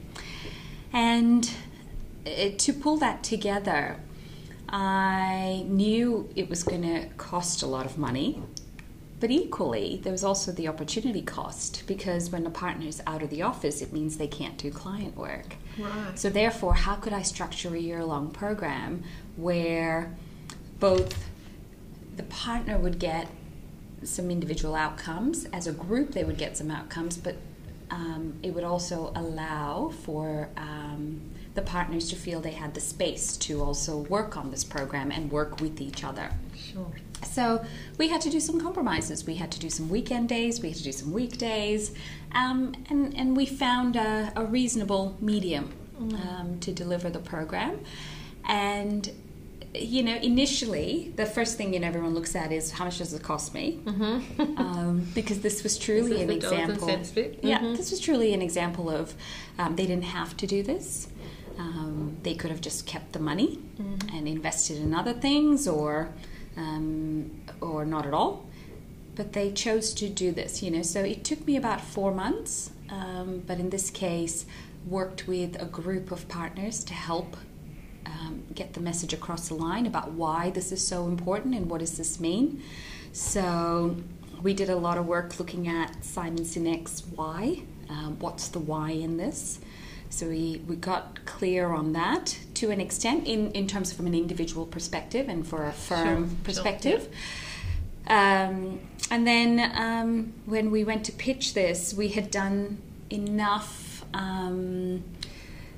And 0.93 1.49
uh, 2.25 2.49
to 2.57 2.73
pull 2.73 2.97
that 2.97 3.23
together, 3.23 3.99
I 4.69 5.65
knew 5.67 6.29
it 6.35 6.49
was 6.49 6.63
going 6.63 6.81
to 6.81 7.07
cost 7.17 7.61
a 7.61 7.67
lot 7.67 7.85
of 7.85 7.97
money, 7.97 8.41
but 9.19 9.31
equally, 9.31 10.01
there 10.03 10.11
was 10.11 10.23
also 10.23 10.51
the 10.51 10.67
opportunity 10.67 11.21
cost 11.21 11.83
because 11.87 12.29
when 12.29 12.45
a 12.45 12.49
partner 12.49 12.87
is 12.87 13.01
out 13.07 13.23
of 13.23 13.29
the 13.29 13.41
office, 13.43 13.81
it 13.81 13.93
means 13.93 14.17
they 14.17 14.27
can't 14.27 14.57
do 14.57 14.69
client 14.71 15.15
work. 15.15 15.55
Right. 15.77 16.19
So, 16.19 16.29
therefore, 16.29 16.73
how 16.73 16.95
could 16.95 17.13
I 17.13 17.21
structure 17.21 17.73
a 17.73 17.79
year 17.79 18.03
long 18.03 18.31
program 18.31 19.03
where 19.37 20.15
both 20.79 21.29
the 22.15 22.23
partner 22.23 22.77
would 22.77 22.99
get 22.99 23.27
some 24.03 24.29
individual 24.29 24.75
outcomes, 24.75 25.45
as 25.45 25.67
a 25.67 25.71
group, 25.71 26.11
they 26.11 26.23
would 26.23 26.37
get 26.37 26.57
some 26.57 26.69
outcomes, 26.69 27.17
but 27.17 27.35
um, 27.91 28.33
it 28.43 28.51
would 28.51 28.63
also 28.63 29.11
allow 29.15 29.89
for 30.03 30.49
um, 30.57 31.21
the 31.53 31.61
partners 31.61 32.09
to 32.09 32.15
feel 32.15 32.41
they 32.41 32.51
had 32.51 32.73
the 32.73 32.81
space 32.81 33.37
to 33.37 33.63
also 33.63 33.97
work 33.97 34.37
on 34.37 34.51
this 34.51 34.63
program 34.63 35.11
and 35.11 35.31
work 35.31 35.61
with 35.61 35.79
each 35.79 36.03
other. 36.03 36.31
Sure. 36.55 36.91
So 37.23 37.63
we 37.97 38.09
had 38.09 38.21
to 38.21 38.29
do 38.29 38.39
some 38.39 38.59
compromises. 38.59 39.25
We 39.25 39.35
had 39.35 39.51
to 39.53 39.59
do 39.59 39.69
some 39.69 39.89
weekend 39.89 40.29
days, 40.29 40.61
we 40.61 40.69
had 40.69 40.77
to 40.77 40.83
do 40.83 40.91
some 40.91 41.11
weekdays, 41.11 41.93
um, 42.33 42.75
and, 42.89 43.15
and 43.15 43.35
we 43.35 43.45
found 43.45 43.95
a, 43.95 44.31
a 44.35 44.45
reasonable 44.45 45.15
medium 45.21 45.71
um, 45.97 46.57
to 46.59 46.71
deliver 46.71 47.09
the 47.09 47.19
program. 47.19 47.79
And 48.43 49.09
you 49.79 50.03
know, 50.03 50.15
initially, 50.15 51.11
the 51.15 51.25
first 51.25 51.57
thing 51.57 51.73
you 51.73 51.79
know 51.79 51.87
everyone 51.87 52.13
looks 52.13 52.35
at 52.35 52.51
is 52.51 52.71
how 52.71 52.85
much 52.85 52.97
does 52.97 53.13
it 53.13 53.23
cost 53.23 53.53
me? 53.53 53.79
Mm-hmm. 53.85 54.57
um, 54.57 55.07
because 55.13 55.41
this 55.41 55.63
was 55.63 55.77
truly 55.77 56.11
This 56.11 56.21
an 56.21 56.27
the 56.27 56.39
dollars 56.39 56.59
and 56.59 56.71
example. 56.71 57.13
bit. 57.15 57.39
Yeah, 57.43 57.59
this 57.61 57.91
was 57.91 57.99
truly 57.99 58.33
an 58.33 58.41
example 58.41 58.89
of 58.89 59.13
um, 59.57 59.75
they 59.75 59.85
didn't 59.85 60.05
have 60.05 60.35
to 60.37 60.47
do 60.47 60.63
this. 60.63 61.07
Um, 61.57 62.17
they 62.23 62.35
could 62.35 62.51
have 62.51 62.61
just 62.61 62.85
kept 62.85 63.13
the 63.13 63.19
money 63.19 63.59
and 64.13 64.27
invested 64.27 64.77
in 64.77 64.93
other 64.93 65.13
things, 65.13 65.67
or 65.67 66.09
um, 66.57 67.31
or 67.61 67.85
not 67.85 68.05
at 68.05 68.13
all. 68.13 68.45
But 69.15 69.31
they 69.31 69.51
chose 69.51 69.93
to 69.95 70.09
do 70.09 70.33
this, 70.33 70.61
you 70.61 70.69
know. 70.71 70.81
So 70.81 71.01
it 71.01 71.23
took 71.23 71.45
me 71.47 71.55
about 71.55 71.79
four 71.79 72.13
months, 72.13 72.71
um, 72.89 73.43
but 73.47 73.59
in 73.59 73.69
this 73.69 73.89
case, 73.89 74.45
worked 74.85 75.27
with 75.27 75.59
a 75.61 75.65
group 75.65 76.11
of 76.11 76.27
partners 76.27 76.83
to 76.83 76.93
help 76.93 77.37
um, 78.05 78.43
get 78.53 78.73
the 78.73 78.79
message 78.79 79.13
across 79.13 79.47
the 79.47 79.55
line 79.55 79.85
about 79.85 80.11
why 80.11 80.49
this 80.49 80.71
is 80.71 80.85
so 80.85 81.07
important 81.07 81.55
and 81.55 81.69
what 81.69 81.79
does 81.79 81.97
this 81.97 82.19
mean. 82.19 82.61
So 83.11 83.97
we 84.41 84.53
did 84.53 84.69
a 84.69 84.75
lot 84.75 84.97
of 84.97 85.05
work 85.05 85.39
looking 85.39 85.67
at 85.67 86.03
Simon 86.03 86.43
Sinek's 86.43 87.03
why. 87.15 87.63
Um, 87.89 88.17
what's 88.19 88.47
the 88.47 88.59
why 88.59 88.91
in 88.91 89.17
this? 89.17 89.59
So 90.09 90.27
we, 90.27 90.61
we 90.67 90.75
got 90.75 91.25
clear 91.25 91.69
on 91.69 91.93
that 91.93 92.37
to 92.55 92.71
an 92.71 92.79
extent 92.79 93.27
in, 93.27 93.51
in 93.51 93.67
terms 93.67 93.91
from 93.91 94.07
an 94.07 94.15
individual 94.15 94.65
perspective 94.65 95.27
and 95.29 95.45
for 95.45 95.65
a 95.65 95.71
firm 95.71 96.29
sure, 96.29 96.37
perspective. 96.43 97.09
Um, 98.07 98.79
and 99.11 99.25
then 99.25 99.71
um, 99.75 100.33
when 100.45 100.71
we 100.71 100.83
went 100.83 101.05
to 101.05 101.11
pitch 101.11 101.53
this, 101.53 101.93
we 101.93 102.09
had 102.09 102.31
done 102.31 102.77
enough 103.09 104.05
um, 104.13 105.03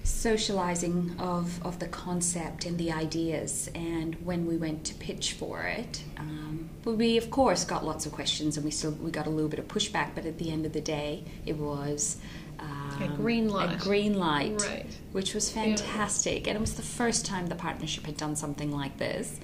socializing 0.08 1.16
of, 1.20 1.64
of 1.66 1.80
the 1.80 1.88
concept 1.88 2.66
and 2.66 2.78
the 2.78 2.92
ideas. 2.92 3.70
And 3.76 4.16
when 4.24 4.46
we 4.48 4.58
went 4.58 4.84
to 4.86 4.94
pitch 4.96 5.34
for 5.34 5.62
it, 5.64 6.04
um, 6.18 6.70
we 6.86 7.18
of 7.18 7.30
course 7.30 7.64
got 7.66 7.86
lots 7.86 8.06
of 8.06 8.12
questions, 8.12 8.56
and 8.58 8.64
we 8.66 8.72
still 8.72 8.92
we 8.92 9.12
got 9.12 9.28
a 9.28 9.30
little 9.30 9.50
bit 9.50 9.60
of 9.60 9.68
pushback. 9.68 10.10
But 10.16 10.26
at 10.26 10.38
the 10.38 10.52
end 10.52 10.66
of 10.66 10.74
the 10.74 10.82
day, 10.82 11.24
it 11.46 11.58
was. 11.58 12.18
Um, 12.60 13.04
A 13.04 13.08
green 13.16 13.50
light. 13.50 13.76
A 13.76 13.84
green 13.84 14.18
light, 14.18 14.60
Right. 14.62 14.88
which 15.12 15.36
was 15.36 15.52
fantastic. 15.52 16.48
And 16.48 16.56
it 16.58 16.60
was 16.62 16.74
the 16.74 16.82
first 16.82 17.26
time 17.26 17.48
the 17.48 17.56
partnership 17.56 18.06
had 18.06 18.18
done 18.18 18.36
something 18.36 18.72
like 18.72 18.98
this, 18.98 19.40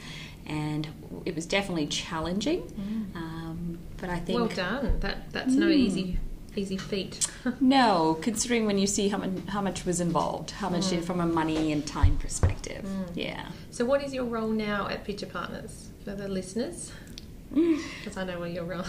and 0.48 0.88
it 1.26 1.36
was 1.36 1.46
definitely 1.46 1.88
challenging. 1.88 2.62
Um, 3.16 3.78
but 3.98 4.10
I 4.10 4.18
think 4.20 4.40
Well 4.40 4.48
done. 4.48 5.00
That 5.02 5.32
that's 5.32 5.54
no 5.54 5.68
easy 5.70 6.18
easy 6.56 6.78
feat. 6.78 7.28
no, 7.60 8.18
considering 8.22 8.66
when 8.66 8.78
you 8.78 8.88
see 8.88 9.10
how 9.10 9.18
much, 9.18 9.32
how 9.48 9.62
much 9.62 9.86
was 9.86 10.00
involved, 10.00 10.52
how 10.52 10.70
much 10.70 10.84
Mm. 10.86 11.04
from 11.04 11.20
a 11.20 11.26
money 11.26 11.72
and 11.72 11.86
time 11.86 12.18
perspective. 12.18 12.86
Yeah. 13.16 13.46
so, 13.72 13.86
what 13.86 14.04
is 14.04 14.14
your 14.14 14.26
role 14.26 14.50
now 14.50 14.88
at 14.88 15.04
Pitcher 15.04 15.26
Partners 15.28 15.90
for 16.04 16.12
the 16.16 16.28
listeners? 16.28 16.92
Because 17.54 18.18
I 18.18 18.24
know 18.24 18.40
where 18.40 18.50
your 18.50 18.64
role. 18.66 18.84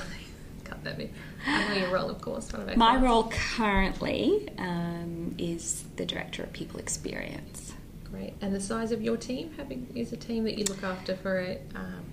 Cut 0.64 0.82
that 0.84 0.96
bit. 0.96 1.12
I 1.46 1.68
know 1.68 1.74
your 1.74 1.90
role, 1.92 2.08
of 2.08 2.22
course. 2.22 2.50
My 2.52 2.74
clients. 2.74 3.04
role 3.04 3.28
currently 3.58 4.48
um, 4.56 5.34
is 5.36 5.84
the 5.96 6.06
director 6.06 6.42
of 6.42 6.52
people 6.54 6.80
experience. 6.80 7.74
Great. 8.10 8.32
And 8.40 8.54
the 8.54 8.60
size 8.60 8.90
of 8.92 9.02
your 9.02 9.18
team? 9.18 9.50
Big 9.68 9.84
is 9.94 10.12
a 10.12 10.16
team 10.16 10.44
that 10.44 10.56
you 10.56 10.64
look 10.64 10.82
after 10.82 11.14
for 11.16 11.40
a 11.40 11.58
um, 11.74 12.04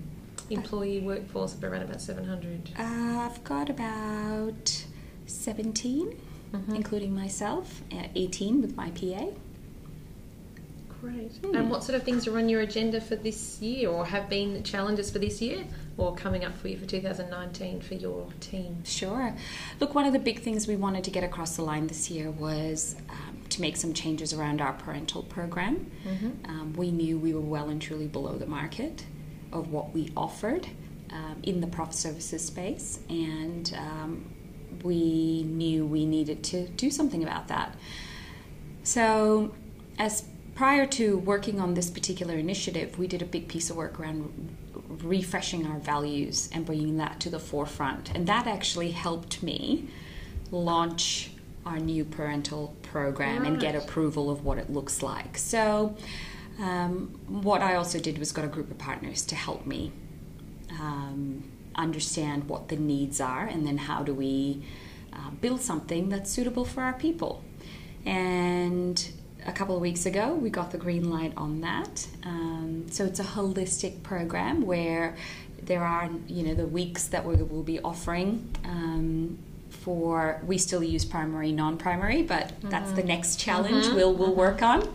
employee 0.50 1.00
workforce 1.00 1.54
of 1.54 1.64
around 1.64 1.82
about 1.82 2.02
seven 2.02 2.24
hundred? 2.26 2.70
Uh, 2.78 2.82
I've 2.82 3.42
got 3.44 3.70
about 3.70 4.84
17, 5.26 6.16
Mhm. 6.52 6.74
including 6.74 7.14
myself, 7.14 7.82
uh, 7.92 8.08
18 8.14 8.60
with 8.60 8.76
my 8.76 8.90
PA. 8.90 9.28
Great. 11.00 11.32
Hmm. 11.44 11.56
And 11.56 11.70
what 11.70 11.82
sort 11.82 11.96
of 11.96 12.04
things 12.04 12.28
are 12.28 12.38
on 12.38 12.48
your 12.48 12.60
agenda 12.60 13.00
for 13.00 13.16
this 13.16 13.60
year, 13.60 13.88
or 13.90 14.06
have 14.06 14.28
been 14.28 14.62
challenges 14.62 15.10
for 15.10 15.18
this 15.18 15.42
year, 15.42 15.64
or 15.96 16.14
coming 16.14 16.44
up 16.44 16.56
for 16.56 16.68
you 16.68 16.76
for 16.76 16.86
2019 16.86 17.80
for 17.80 17.94
your 17.94 18.28
team? 18.38 18.84
Sure. 18.84 19.34
Look, 19.80 19.96
one 19.96 20.06
of 20.06 20.12
the 20.12 20.20
big 20.20 20.42
things 20.42 20.68
we 20.68 20.76
wanted 20.76 21.02
to 21.04 21.10
get 21.10 21.24
across 21.24 21.56
the 21.56 21.62
line 21.62 21.88
this 21.88 22.08
year 22.08 22.30
was 22.30 22.94
um, 23.10 23.36
to 23.48 23.60
make 23.60 23.76
some 23.76 23.92
changes 23.92 24.32
around 24.32 24.60
our 24.60 24.74
parental 24.74 25.24
program. 25.24 25.90
Mm-hmm. 26.06 26.30
Um, 26.48 26.72
we 26.74 26.92
knew 26.92 27.18
we 27.18 27.34
were 27.34 27.40
well 27.40 27.68
and 27.68 27.82
truly 27.82 28.06
below 28.06 28.38
the 28.38 28.46
market 28.46 29.04
of 29.52 29.72
what 29.72 29.92
we 29.92 30.12
offered 30.16 30.68
um, 31.10 31.36
in 31.42 31.60
the 31.60 31.66
prof 31.66 31.92
services 31.92 32.44
space, 32.44 33.00
and 33.10 33.74
um, 33.76 34.24
we 34.82 35.42
knew 35.44 35.86
we 35.86 36.06
needed 36.06 36.42
to 36.44 36.68
do 36.68 36.90
something 36.90 37.22
about 37.22 37.48
that. 37.48 37.76
So, 38.82 39.54
as 39.98 40.24
prior 40.54 40.86
to 40.86 41.18
working 41.18 41.60
on 41.60 41.74
this 41.74 41.90
particular 41.90 42.34
initiative, 42.34 42.98
we 42.98 43.06
did 43.06 43.22
a 43.22 43.24
big 43.24 43.48
piece 43.48 43.70
of 43.70 43.76
work 43.76 43.98
around 43.98 44.56
refreshing 45.02 45.66
our 45.66 45.78
values 45.78 46.48
and 46.52 46.66
bringing 46.66 46.96
that 46.98 47.20
to 47.20 47.30
the 47.30 47.38
forefront, 47.38 48.14
and 48.14 48.26
that 48.26 48.46
actually 48.46 48.90
helped 48.90 49.42
me 49.42 49.88
launch 50.50 51.30
our 51.64 51.78
new 51.78 52.04
parental 52.04 52.74
program 52.82 53.44
and 53.44 53.60
get 53.60 53.74
approval 53.74 54.30
of 54.30 54.44
what 54.44 54.58
it 54.58 54.70
looks 54.70 55.02
like. 55.02 55.38
So, 55.38 55.96
um, 56.58 57.18
what 57.28 57.62
I 57.62 57.76
also 57.76 57.98
did 57.98 58.18
was 58.18 58.32
got 58.32 58.44
a 58.44 58.48
group 58.48 58.70
of 58.70 58.78
partners 58.78 59.24
to 59.26 59.34
help 59.34 59.64
me 59.64 59.92
um, 60.70 61.44
understand 61.74 62.48
what 62.48 62.68
the 62.68 62.76
needs 62.76 63.20
are 63.20 63.46
and 63.46 63.66
then 63.66 63.78
how 63.78 64.02
do 64.02 64.14
we 64.14 64.62
uh, 65.12 65.30
build 65.40 65.60
something 65.60 66.08
that's 66.08 66.30
suitable 66.30 66.64
for 66.64 66.82
our 66.82 66.94
people. 66.94 67.42
And 68.04 69.10
a 69.46 69.52
couple 69.52 69.74
of 69.74 69.80
weeks 69.82 70.06
ago, 70.06 70.34
we 70.34 70.50
got 70.50 70.70
the 70.70 70.78
green 70.78 71.10
light 71.10 71.32
on 71.36 71.60
that. 71.60 72.06
Um, 72.24 72.86
so 72.90 73.04
it's 73.04 73.20
a 73.20 73.24
holistic 73.24 74.02
program 74.02 74.62
where 74.66 75.16
there 75.62 75.84
are, 75.84 76.10
you 76.26 76.42
know, 76.44 76.54
the 76.54 76.66
weeks 76.66 77.06
that 77.08 77.24
we 77.24 77.36
will 77.36 77.62
be 77.62 77.78
offering. 77.80 78.54
Um, 78.64 79.38
for 79.70 80.40
we 80.46 80.58
still 80.58 80.82
use 80.82 81.04
primary, 81.04 81.50
non-primary, 81.50 82.22
but 82.22 82.52
that's 82.70 82.92
the 82.92 83.02
next 83.02 83.40
challenge 83.40 83.86
we'll 83.88 84.14
we'll 84.14 84.34
work 84.34 84.62
on. 84.62 84.86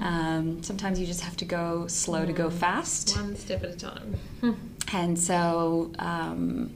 Um, 0.00 0.62
sometimes 0.62 1.00
you 1.00 1.06
just 1.06 1.22
have 1.22 1.36
to 1.38 1.44
go 1.44 1.86
slow 1.88 2.24
to 2.26 2.32
go 2.32 2.48
fast. 2.50 3.16
One 3.16 3.34
step 3.34 3.64
at 3.64 3.70
a 3.70 3.76
time. 3.76 4.14
And 4.92 5.18
so 5.18 5.92
um, 5.98 6.72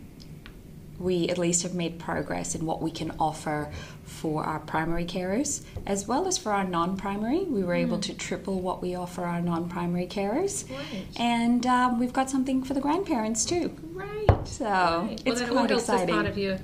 we 0.99 1.29
at 1.29 1.38
least 1.38 1.62
have 1.62 1.75
made 1.75 1.99
progress 1.99 2.55
in 2.55 2.67
what 2.67 2.83
we 2.83 2.90
can 2.90 3.12
offer 3.19 3.71
for 4.05 4.45
our 4.45 4.59
primary 4.59 5.05
carers 5.05 5.62
as 5.87 6.07
well 6.07 6.26
as 6.26 6.37
for 6.37 6.52
our 6.52 6.64
non 6.64 6.97
primary. 6.97 7.45
We 7.45 7.62
were 7.62 7.75
able 7.75 7.99
to 8.00 8.12
triple 8.12 8.61
what 8.61 8.83
we 8.83 8.95
offer 8.95 9.25
our 9.25 9.40
non 9.40 9.69
primary 9.69 10.07
carers. 10.07 10.67
Great. 10.67 11.07
And 11.17 11.64
um, 11.67 11.99
we've 11.99 12.12
got 12.12 12.29
something 12.29 12.62
for 12.62 12.75
the 12.75 12.81
grandparents 12.81 13.45
too. 13.45 13.75
Right. 13.93 14.47
So. 14.47 14.64
Well, 14.64 15.17
it's 15.25 15.40
all 15.40 15.49
quite 15.49 15.71
exciting. 15.71 16.14
part 16.14 16.26
of 16.26 16.37
your 16.37 16.59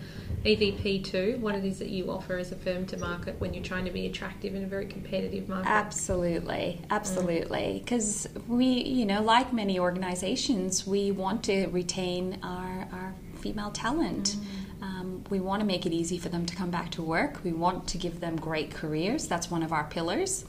EVP 0.44 1.04
too. 1.04 1.38
What 1.40 1.54
it 1.54 1.64
is 1.64 1.78
that 1.78 1.88
you 1.88 2.10
offer 2.10 2.36
as 2.36 2.52
a 2.52 2.56
firm 2.56 2.86
to 2.86 2.96
market 2.98 3.40
when 3.40 3.52
you're 3.54 3.64
trying 3.64 3.84
to 3.84 3.90
be 3.90 4.06
attractive 4.06 4.54
in 4.54 4.62
a 4.62 4.66
very 4.66 4.86
competitive 4.86 5.48
market. 5.48 5.68
Absolutely, 5.68 6.80
absolutely. 6.90 7.80
Because 7.82 8.28
we, 8.46 8.66
you 8.66 9.04
know, 9.04 9.22
like 9.22 9.52
many 9.52 9.78
organizations, 9.78 10.86
we 10.86 11.10
want 11.10 11.42
to 11.44 11.66
retain 11.68 12.38
our, 12.42 12.88
our 12.92 13.14
female 13.40 13.70
talent. 13.70 14.36
Um, 14.82 15.24
we 15.30 15.40
want 15.40 15.60
to 15.60 15.66
make 15.66 15.86
it 15.86 15.92
easy 15.92 16.18
for 16.18 16.28
them 16.28 16.46
to 16.46 16.54
come 16.54 16.70
back 16.70 16.90
to 16.92 17.02
work. 17.02 17.42
We 17.42 17.52
want 17.52 17.88
to 17.88 17.98
give 17.98 18.20
them 18.20 18.36
great 18.36 18.70
careers. 18.70 19.26
That's 19.26 19.50
one 19.50 19.62
of 19.62 19.72
our 19.72 19.84
pillars. 19.84 20.44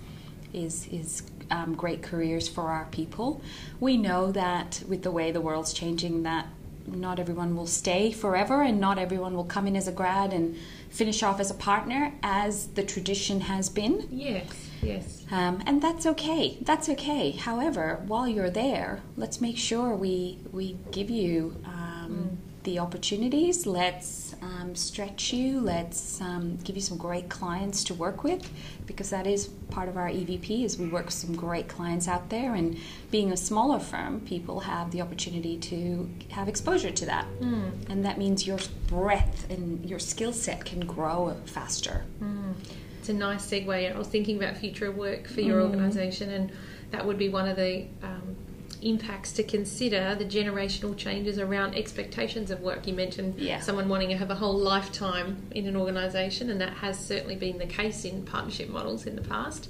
Is 0.54 0.88
is 0.88 1.24
um, 1.52 1.76
great 1.76 2.02
careers 2.02 2.48
for 2.48 2.70
our 2.70 2.86
people. 2.86 3.42
We 3.80 3.98
know 3.98 4.32
that 4.32 4.84
with 4.88 5.04
the 5.04 5.12
way 5.12 5.32
the 5.32 5.42
world's 5.42 5.74
changing, 5.74 6.24
that 6.24 6.48
not 6.88 7.20
everyone 7.20 7.56
will 7.56 7.68
stay 7.68 8.12
forever, 8.12 8.62
and 8.62 8.80
not 8.80 8.98
everyone 8.98 9.36
will 9.36 9.44
come 9.44 9.68
in 9.68 9.76
as 9.76 9.88
a 9.88 9.92
grad 9.92 10.34
and 10.34 10.56
finish 10.90 11.22
off 11.22 11.40
as 11.40 11.52
a 11.52 11.54
partner, 11.54 12.14
as 12.24 12.68
the 12.68 12.84
tradition 12.84 13.42
has 13.42 13.70
been. 13.70 14.08
Yes. 14.10 14.70
Yes. 14.82 15.26
Um, 15.32 15.62
and 15.66 15.82
that's 15.82 16.06
okay. 16.06 16.58
That's 16.62 16.88
okay. 16.90 17.32
However, 17.32 18.04
while 18.08 18.28
you're 18.28 18.50
there, 18.50 19.02
let's 19.16 19.42
make 19.42 19.58
sure 19.58 19.96
we 19.96 20.40
we 20.52 20.78
give 20.92 21.10
you 21.10 21.56
um, 21.66 22.38
the 22.68 22.80
opportunities. 22.80 23.66
Let's 23.66 24.36
um, 24.42 24.76
stretch 24.76 25.32
you. 25.32 25.62
Let's 25.62 26.20
um, 26.20 26.58
give 26.66 26.76
you 26.76 26.82
some 26.82 26.98
great 26.98 27.30
clients 27.30 27.82
to 27.86 27.94
work 27.94 28.26
with, 28.26 28.52
because 28.86 29.10
that 29.10 29.26
is 29.26 29.48
part 29.72 29.88
of 29.88 29.96
our 29.96 30.10
EVP. 30.10 30.66
Is 30.66 30.78
we 30.78 30.90
work 30.90 31.06
with 31.06 31.14
some 31.14 31.34
great 31.34 31.70
clients 31.70 32.10
out 32.10 32.30
there, 32.30 32.56
and 32.56 32.78
being 33.10 33.32
a 33.32 33.38
smaller 33.38 33.80
firm, 33.80 34.20
people 34.20 34.60
have 34.60 34.92
the 34.92 35.00
opportunity 35.00 35.58
to 35.58 36.10
have 36.32 36.50
exposure 36.50 36.92
to 36.92 37.06
that, 37.06 37.26
mm. 37.40 37.72
and 37.90 38.04
that 38.04 38.18
means 38.18 38.46
your 38.46 38.60
breadth 38.88 39.50
and 39.50 39.90
your 39.90 40.00
skill 40.00 40.34
set 40.34 40.66
can 40.66 40.82
grow 40.86 41.38
faster. 41.46 42.04
Mm. 42.22 42.54
It's 43.00 43.08
a 43.08 43.14
nice 43.14 43.50
segue. 43.50 43.96
I 43.96 43.98
was 43.98 44.10
thinking 44.10 44.36
about 44.36 44.58
future 44.58 44.92
work 44.92 45.30
for 45.30 45.40
your 45.40 45.62
mm. 45.62 45.70
organisation, 45.70 46.32
and 46.32 46.52
that 46.92 47.06
would 47.06 47.18
be 47.18 47.30
one 47.30 47.48
of 47.48 47.56
the 47.56 47.86
um, 48.04 48.36
impacts 48.82 49.32
to 49.34 49.44
consider 49.44 50.16
the 50.16 50.26
generational 50.26 50.96
changes 50.96 51.40
around 51.40 51.76
expectations 51.76 52.52
of 52.52 52.62
work. 52.62 52.88
You 52.88 52.94
mentioned 52.94 53.40
yeah. 53.40 53.60
someone 53.60 53.90
wanting 53.90 54.10
to 54.10 54.18
have 54.18 54.30
a 54.30 54.36
whole 54.36 54.58
lifetime 54.58 55.38
in 55.52 55.68
an 55.68 55.76
organisation, 55.76 56.50
and 56.50 56.62
that 56.62 56.74
has 56.74 57.00
certainly 57.00 57.36
been 57.36 57.58
the 57.58 57.66
case 57.66 58.06
in 58.06 58.24
partnership 58.24 58.70
models 58.70 59.06
in 59.06 59.16
the 59.16 59.22
past. 59.22 59.70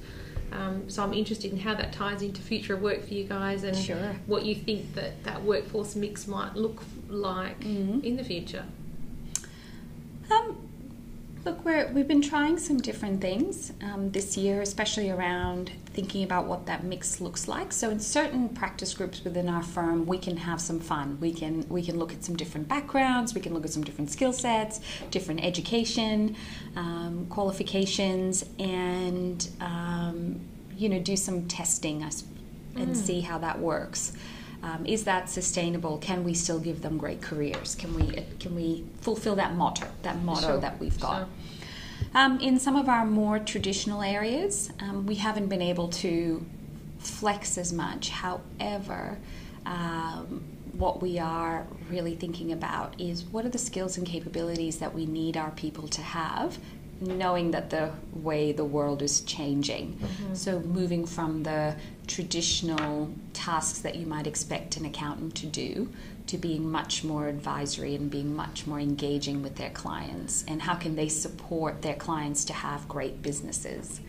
Um, 0.51 0.89
so 0.89 1.03
I'm 1.03 1.13
interested 1.13 1.51
in 1.51 1.59
how 1.59 1.75
that 1.75 1.91
ties 1.91 2.21
into 2.21 2.41
future 2.41 2.77
work 2.77 3.05
for 3.05 3.13
you 3.13 3.25
guys 3.25 3.63
and 3.63 3.75
sure. 3.75 4.15
what 4.27 4.45
you 4.45 4.55
think 4.55 4.95
that 4.95 5.23
that 5.25 5.43
workforce 5.43 5.95
mix 5.95 6.25
might 6.27 6.55
look 6.55 6.83
like 7.09 7.59
mm-hmm. 7.59 7.99
in 8.05 8.15
the 8.15 8.23
future. 8.23 8.65
Um, 10.31 10.66
Look, 11.47 11.63
we're, 11.63 11.87
we've 11.93 12.09
been 12.09 12.21
trying 12.21 12.59
some 12.59 12.77
different 12.77 13.21
things 13.21 13.71
um, 13.81 14.11
this 14.11 14.35
year, 14.35 14.61
especially 14.61 15.09
around 15.09 15.71
thinking 15.93 16.25
about 16.25 16.45
what 16.45 16.65
that 16.65 16.83
mix 16.83 17.21
looks 17.21 17.47
like. 17.47 17.71
So, 17.71 17.89
in 17.89 18.01
certain 18.01 18.49
practice 18.49 18.93
groups 18.93 19.23
within 19.23 19.47
our 19.47 19.63
firm, 19.63 20.05
we 20.05 20.17
can 20.17 20.35
have 20.35 20.59
some 20.59 20.77
fun. 20.77 21.17
We 21.21 21.31
can 21.31 21.65
we 21.69 21.81
can 21.83 21.97
look 21.97 22.11
at 22.11 22.21
some 22.25 22.35
different 22.35 22.67
backgrounds. 22.67 23.33
We 23.33 23.39
can 23.39 23.53
look 23.53 23.63
at 23.63 23.71
some 23.71 23.85
different 23.85 24.11
skill 24.11 24.33
sets, 24.33 24.81
different 25.09 25.41
education 25.41 26.35
um, 26.75 27.27
qualifications, 27.29 28.43
and 28.59 29.47
um, 29.61 30.41
you 30.75 30.89
know 30.89 30.99
do 30.99 31.15
some 31.15 31.47
testing 31.47 32.03
and 32.03 32.13
mm. 32.89 32.93
see 32.93 33.21
how 33.21 33.37
that 33.37 33.57
works. 33.57 34.11
Um, 34.63 34.85
is 34.85 35.03
that 35.03 35.29
sustainable? 35.29 35.97
Can 35.99 36.23
we 36.23 36.33
still 36.33 36.59
give 36.59 36.81
them 36.81 36.97
great 36.97 37.21
careers? 37.21 37.75
Can 37.75 37.93
we 37.93 38.23
can 38.39 38.55
we 38.55 38.85
fulfill 39.01 39.35
that 39.35 39.55
motto 39.55 39.87
that 40.03 40.21
motto 40.23 40.47
sure. 40.47 40.57
that 40.57 40.79
we've 40.79 40.99
got? 40.99 41.19
Sure. 41.19 41.27
Um, 42.13 42.39
in 42.39 42.59
some 42.59 42.75
of 42.75 42.89
our 42.89 43.05
more 43.05 43.39
traditional 43.39 44.01
areas, 44.01 44.71
um, 44.79 45.05
we 45.05 45.15
haven't 45.15 45.47
been 45.47 45.61
able 45.61 45.89
to 45.89 46.45
flex 46.99 47.57
as 47.57 47.73
much. 47.73 48.09
However, 48.09 49.17
um, 49.65 50.43
what 50.73 51.01
we 51.01 51.17
are 51.17 51.65
really 51.89 52.15
thinking 52.15 52.51
about 52.51 52.99
is 52.99 53.23
what 53.25 53.45
are 53.45 53.49
the 53.49 53.57
skills 53.57 53.97
and 53.97 54.05
capabilities 54.05 54.77
that 54.77 54.93
we 54.93 55.05
need 55.05 55.35
our 55.35 55.51
people 55.51 55.87
to 55.87 56.01
have 56.01 56.59
knowing 56.99 57.51
that 57.51 57.69
the 57.69 57.91
way 58.13 58.51
the 58.51 58.65
world 58.65 59.01
is 59.01 59.21
changing. 59.21 59.93
Mm-hmm. 59.93 60.33
So, 60.33 60.59
moving 60.59 61.05
from 61.05 61.43
the 61.43 61.75
traditional 62.07 63.11
tasks 63.33 63.79
that 63.79 63.95
you 63.95 64.05
might 64.05 64.27
expect 64.27 64.77
an 64.77 64.85
accountant 64.85 65.35
to 65.35 65.45
do 65.45 65.89
to 66.27 66.37
being 66.37 66.69
much 66.69 67.03
more 67.03 67.27
advisory 67.27 67.95
and 67.95 68.11
being 68.11 68.35
much 68.35 68.67
more 68.67 68.79
engaging 68.79 69.41
with 69.41 69.55
their 69.55 69.69
clients, 69.69 70.43
and 70.47 70.61
how 70.61 70.75
can 70.75 70.95
they 70.95 71.07
support 71.07 71.81
their 71.81 71.95
clients 71.95 72.43
to 72.45 72.53
have 72.53 72.87
great 72.87 73.21
businesses. 73.21 74.01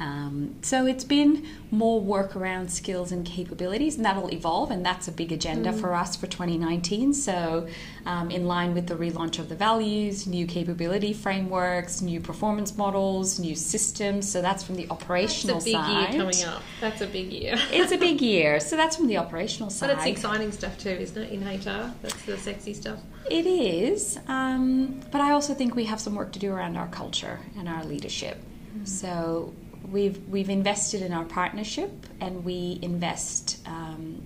Um, 0.00 0.56
so 0.62 0.86
it's 0.86 1.04
been 1.04 1.46
more 1.70 2.00
work 2.00 2.34
around 2.34 2.70
skills 2.70 3.12
and 3.12 3.24
capabilities, 3.24 3.96
and 3.96 4.04
that'll 4.04 4.32
evolve, 4.32 4.70
and 4.70 4.84
that's 4.84 5.06
a 5.08 5.12
big 5.12 5.30
agenda 5.30 5.72
mm. 5.72 5.80
for 5.80 5.94
us 5.94 6.16
for 6.16 6.26
2019. 6.26 7.12
So, 7.12 7.68
um, 8.06 8.30
in 8.30 8.46
line 8.46 8.72
with 8.72 8.86
the 8.86 8.94
relaunch 8.94 9.38
of 9.38 9.50
the 9.50 9.54
values, 9.54 10.26
new 10.26 10.46
capability 10.46 11.12
frameworks, 11.12 12.00
new 12.00 12.18
performance 12.18 12.78
models, 12.78 13.38
new 13.38 13.54
systems. 13.54 14.30
So 14.30 14.40
that's 14.40 14.62
from 14.62 14.76
the 14.76 14.88
operational 14.88 15.60
side. 15.60 15.66
that's 15.66 15.66
a 15.66 15.70
big 15.70 15.74
side. 15.74 16.14
year 16.14 16.22
coming 16.22 16.44
up. 16.44 16.62
That's 16.80 17.00
a 17.02 17.06
big 17.06 17.32
year. 17.32 17.54
it's 17.70 17.92
a 17.92 17.98
big 17.98 18.20
year. 18.32 18.58
So 18.58 18.76
that's 18.76 18.96
from 18.96 19.06
the 19.06 19.18
operational 19.18 19.68
side. 19.68 19.88
But 19.88 19.98
it's 19.98 20.06
exciting 20.06 20.50
stuff 20.52 20.78
too, 20.78 20.88
isn't 20.88 21.22
it? 21.22 21.30
In 21.30 21.46
HR, 21.46 21.92
that's 22.00 22.22
the 22.24 22.38
sexy 22.38 22.72
stuff. 22.72 23.00
It 23.30 23.46
is, 23.46 24.18
um, 24.28 25.02
but 25.12 25.20
I 25.20 25.32
also 25.32 25.52
think 25.52 25.76
we 25.76 25.84
have 25.84 26.00
some 26.00 26.14
work 26.14 26.32
to 26.32 26.38
do 26.38 26.50
around 26.52 26.78
our 26.78 26.88
culture 26.88 27.38
and 27.58 27.68
our 27.68 27.84
leadership. 27.84 28.38
Mm. 28.74 28.88
So 28.88 29.52
we've 29.90 30.26
we've 30.28 30.50
invested 30.50 31.02
in 31.02 31.12
our 31.12 31.24
partnership 31.24 31.90
and 32.20 32.44
we 32.44 32.78
invest 32.82 33.58
um, 33.66 34.22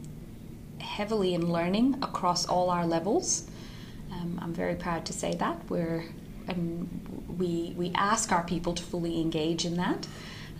heavily 0.78 1.34
in 1.34 1.50
learning 1.50 1.98
across 2.02 2.46
all 2.46 2.70
our 2.70 2.86
levels. 2.86 3.48
Um, 4.12 4.38
I'm 4.42 4.52
very 4.52 4.74
proud 4.74 5.06
to 5.06 5.12
say 5.12 5.34
that 5.36 5.58
we're 5.68 6.04
we 7.38 7.74
we 7.76 7.92
ask 7.94 8.30
our 8.32 8.44
people 8.44 8.74
to 8.74 8.82
fully 8.82 9.20
engage 9.20 9.64
in 9.64 9.76
that, 9.76 10.06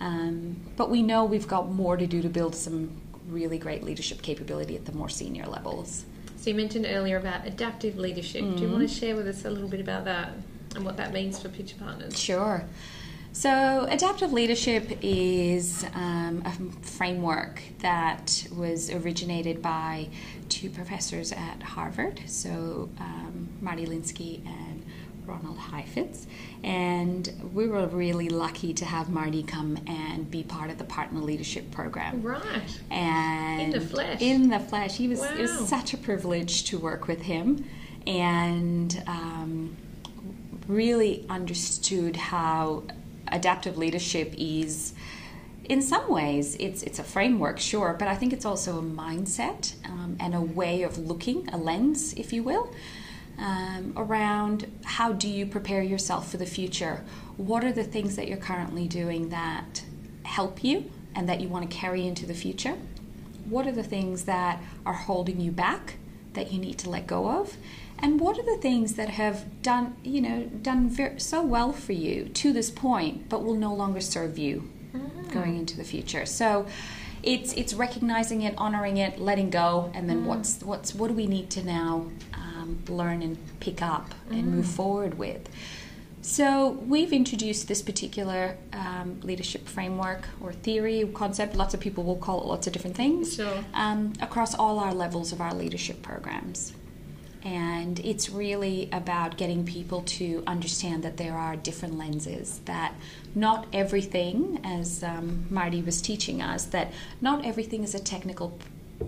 um, 0.01 0.57
but 0.75 0.89
we 0.89 1.01
know 1.01 1.25
we've 1.25 1.47
got 1.47 1.71
more 1.71 1.95
to 1.97 2.07
do 2.07 2.21
to 2.21 2.29
build 2.29 2.55
some 2.55 3.01
really 3.27 3.57
great 3.57 3.83
leadership 3.83 4.21
capability 4.21 4.75
at 4.75 4.85
the 4.85 4.91
more 4.91 5.09
senior 5.09 5.45
levels. 5.45 6.05
So 6.37 6.51
you 6.51 6.55
mentioned 6.55 6.85
earlier 6.87 7.17
about 7.17 7.47
adaptive 7.47 7.97
leadership. 7.97 8.43
Mm-hmm. 8.43 8.55
Do 8.55 8.61
you 8.63 8.69
want 8.69 8.87
to 8.87 8.93
share 8.93 9.15
with 9.15 9.27
us 9.27 9.45
a 9.45 9.49
little 9.49 9.69
bit 9.69 9.79
about 9.79 10.05
that 10.05 10.33
and 10.75 10.85
what 10.85 10.97
that 10.97 11.11
means 11.13 11.39
for 11.39 11.49
Pitcher 11.49 11.77
Partners? 11.79 12.19
Sure. 12.19 12.63
So, 13.35 13.85
adaptive 13.89 14.31
leadership 14.31 14.97
is 15.01 15.85
um, 15.93 16.41
a 16.45 16.51
framework 16.85 17.61
that 17.79 18.47
was 18.55 18.89
originated 18.89 19.61
by 19.61 20.07
two 20.47 20.69
professors 20.69 21.33
at 21.33 21.61
Harvard, 21.61 22.21
so 22.27 22.89
um, 22.97 23.49
Marty 23.59 23.87
Linsky 23.87 24.39
and 24.47 24.85
Ronald 25.25 25.57
Heifetz. 25.57 26.27
And 26.63 27.29
we 27.53 27.67
were 27.67 27.85
really 27.87 28.29
lucky 28.29 28.73
to 28.73 28.85
have 28.85 29.09
Marty 29.09 29.43
come 29.43 29.79
and 29.85 30.31
be 30.31 30.41
part 30.43 30.69
of 30.69 30.77
the 30.77 30.85
partner 30.85 31.19
leadership 31.19 31.69
program. 31.71 32.21
Right. 32.21 32.79
And 32.89 33.61
in 33.61 33.71
the 33.71 33.85
flesh. 33.85 34.21
In 34.21 34.49
the 34.49 34.59
flesh. 34.61 34.95
He 34.95 35.09
was, 35.09 35.19
wow. 35.19 35.35
It 35.35 35.41
was 35.41 35.67
such 35.67 35.93
a 35.93 35.97
privilege 35.97 36.63
to 36.69 36.79
work 36.79 37.07
with 37.07 37.23
him. 37.23 37.65
And 38.07 39.03
um, 39.07 39.75
really 40.69 41.25
understood 41.29 42.15
how 42.15 42.83
adaptive 43.35 43.77
leadership 43.77 44.33
is 44.37 44.93
in 45.65 45.81
some 45.81 46.09
ways 46.09 46.55
it's 46.59 46.83
it's 46.83 46.99
a 46.99 47.03
framework 47.03 47.59
sure 47.59 47.95
but 47.97 48.07
i 48.07 48.15
think 48.15 48.31
it's 48.31 48.45
also 48.45 48.77
a 48.77 48.83
mindset 48.83 49.73
um, 49.85 50.15
and 50.19 50.35
a 50.35 50.41
way 50.41 50.83
of 50.83 50.97
looking 50.97 51.47
a 51.49 51.57
lens 51.57 52.13
if 52.13 52.31
you 52.31 52.43
will 52.43 52.73
um, 53.37 53.93
around 53.97 54.71
how 54.83 55.11
do 55.11 55.27
you 55.27 55.45
prepare 55.45 55.81
yourself 55.81 56.29
for 56.29 56.37
the 56.37 56.45
future? 56.45 57.03
What 57.37 57.63
are 57.63 57.71
the 57.71 57.83
things 57.83 58.15
that 58.15 58.27
you're 58.27 58.37
currently 58.37 58.87
doing 58.87 59.29
that 59.29 59.83
help 60.23 60.63
you 60.63 60.89
and 61.15 61.27
that 61.29 61.41
you 61.41 61.47
want 61.47 61.69
to 61.69 61.75
carry 61.75 62.07
into 62.07 62.25
the 62.25 62.33
future? 62.33 62.77
What 63.45 63.67
are 63.67 63.71
the 63.71 63.83
things 63.83 64.25
that 64.25 64.61
are 64.85 64.93
holding 64.93 65.39
you 65.39 65.51
back 65.51 65.97
that 66.33 66.51
you 66.51 66.59
need 66.59 66.77
to 66.79 66.89
let 66.89 67.07
go 67.07 67.29
of 67.29 67.57
and 67.99 68.19
what 68.19 68.37
are 68.37 68.43
the 68.43 68.57
things 68.57 68.95
that 68.95 69.09
have 69.09 69.61
done 69.61 69.95
you 70.03 70.21
know 70.21 70.43
done 70.61 70.89
very, 70.89 71.19
so 71.19 71.41
well 71.41 71.71
for 71.71 71.93
you 71.93 72.25
to 72.29 72.51
this 72.53 72.69
point 72.69 73.29
but 73.29 73.43
will 73.43 73.55
no 73.55 73.73
longer 73.73 74.01
serve 74.01 74.37
you 74.37 74.69
mm-hmm. 74.93 75.29
going 75.29 75.57
into 75.57 75.77
the 75.77 75.83
future 75.83 76.25
so 76.25 76.65
it's 77.23 77.53
it's 77.53 77.73
recognizing 77.73 78.43
it 78.43 78.53
honoring 78.57 78.97
it 78.97 79.19
letting 79.19 79.49
go 79.49 79.91
and 79.93 80.09
then 80.09 80.21
mm. 80.21 80.25
what's 80.25 80.61
what's 80.61 80.93
what 80.93 81.07
do 81.07 81.13
we 81.13 81.25
need 81.25 81.49
to 81.49 81.63
now 81.63 82.05
um, 82.33 82.79
learn 82.87 83.21
and 83.21 83.37
pick 83.59 83.81
up 83.81 84.13
mm. 84.29 84.39
and 84.39 84.47
move 84.47 84.65
mm. 84.65 84.75
forward 84.75 85.17
with 85.17 85.49
so 86.21 86.71
we've 86.87 87.13
introduced 87.13 87.67
this 87.67 87.81
particular 87.81 88.57
um, 88.73 89.19
leadership 89.21 89.67
framework 89.67 90.27
or 90.39 90.53
theory 90.53 91.09
concept 91.13 91.55
lots 91.55 91.73
of 91.73 91.79
people 91.79 92.03
will 92.03 92.15
call 92.15 92.41
it 92.41 92.45
lots 92.45 92.67
of 92.67 92.73
different 92.73 92.95
things 92.95 93.35
sure. 93.35 93.63
um, 93.73 94.13
across 94.21 94.53
all 94.53 94.77
our 94.79 94.93
levels 94.93 95.31
of 95.31 95.41
our 95.41 95.53
leadership 95.53 96.03
programs 96.03 96.73
and 97.45 97.99
it's 97.99 98.31
really 98.31 98.89
about 98.91 99.37
getting 99.37 99.63
people 99.65 100.01
to 100.01 100.43
understand 100.47 101.03
that 101.03 101.17
there 101.17 101.37
are 101.37 101.55
different 101.55 101.95
lenses, 101.95 102.59
that 102.65 102.95
not 103.35 103.67
everything, 103.71 104.59
as 104.63 105.03
um, 105.03 105.45
Marty 105.51 105.83
was 105.83 106.01
teaching 106.01 106.41
us, 106.41 106.65
that 106.65 106.91
not 107.21 107.45
everything 107.45 107.83
is 107.83 107.93
a 107.93 107.99
technical 107.99 108.57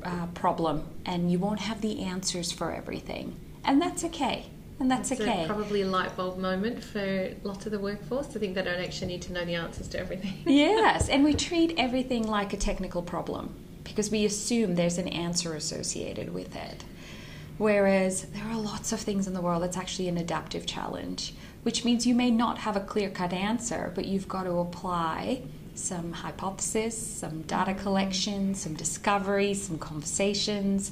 uh, 0.04 0.28
problem 0.36 0.86
and 1.04 1.32
you 1.32 1.40
won't 1.40 1.62
have 1.62 1.82
the 1.82 2.04
answers 2.04 2.52
for 2.52 2.72
everything. 2.72 3.36
And 3.66 3.82
that's 3.82 4.04
okay. 4.04 4.46
And 4.80 4.92
that's, 4.92 5.10
that's 5.10 5.22
okay. 5.22 5.46
Probably 5.48 5.82
a 5.82 5.88
light 5.88 6.16
bulb 6.16 6.38
moment 6.38 6.84
for 6.84 7.32
lots 7.42 7.66
of 7.66 7.72
the 7.72 7.80
workforce 7.80 8.28
to 8.28 8.40
think 8.40 8.54
they 8.54 8.62
don't 8.62 8.80
actually 8.80 9.08
need 9.08 9.24
to 9.24 9.34
know 9.34 9.46
the 9.46 9.56
answers 9.56 9.88
to 9.90 10.00
everything. 10.00 10.36
yes, 10.46 11.10
and 11.10 11.24
we 11.24 11.34
treat 11.34 11.74
everything 11.76 12.28
like 12.28 12.54
a 12.54 12.58
technical 12.58 13.02
problem 13.02 13.56
because 13.84 14.12
we 14.12 14.26
assume 14.26 14.76
there's 14.76 15.00
an 15.00 15.08
answer 15.08 15.56
associated 15.56 16.32
with 16.32 16.56
it. 16.56 16.84
Whereas 17.58 18.24
there 18.24 18.46
are 18.46 18.58
lots 18.58 18.92
of 18.92 19.00
things 19.00 19.28
in 19.28 19.34
the 19.34 19.42
world 19.42 19.64
that's 19.64 19.78
actually 19.78 20.08
an 20.08 20.18
adaptive 20.18 20.66
challenge, 20.66 21.34
which 21.64 21.84
means 21.84 22.06
you 22.06 22.14
may 22.14 22.30
not 22.30 22.60
have 22.60 22.76
a 22.76 22.82
clear 22.82 23.10
cut 23.10 23.34
answer, 23.34 23.92
but 23.96 24.06
you've 24.06 24.28
got 24.28 24.44
to 24.44 24.58
apply 24.58 25.42
some 25.74 26.12
hypothesis, 26.12 26.98
some 26.98 27.42
data 27.44 27.74
collection, 27.74 28.54
some 28.54 28.74
discovery, 28.74 29.54
some 29.54 29.78
conversations 29.78 30.92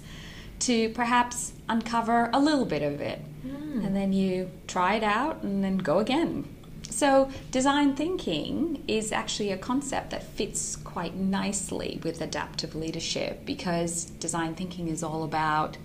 to 0.59 0.89
perhaps 0.89 1.53
uncover 1.69 2.29
a 2.33 2.39
little 2.39 2.65
bit 2.65 2.81
of 2.81 3.01
it. 3.01 3.19
Hmm. 3.43 3.81
And 3.83 3.95
then 3.95 4.13
you 4.13 4.49
try 4.67 4.95
it 4.95 5.03
out 5.03 5.43
and 5.43 5.63
then 5.63 5.77
go 5.77 5.99
again. 5.99 6.47
So, 6.89 7.29
design 7.51 7.95
thinking 7.95 8.83
is 8.87 9.11
actually 9.11 9.51
a 9.51 9.57
concept 9.57 10.11
that 10.11 10.23
fits 10.23 10.77
quite 10.77 11.15
nicely 11.15 11.99
with 12.03 12.21
adaptive 12.21 12.73
leadership 12.73 13.45
because 13.45 14.05
design 14.05 14.55
thinking 14.55 14.87
is 14.87 15.03
all 15.03 15.23
about 15.23 15.77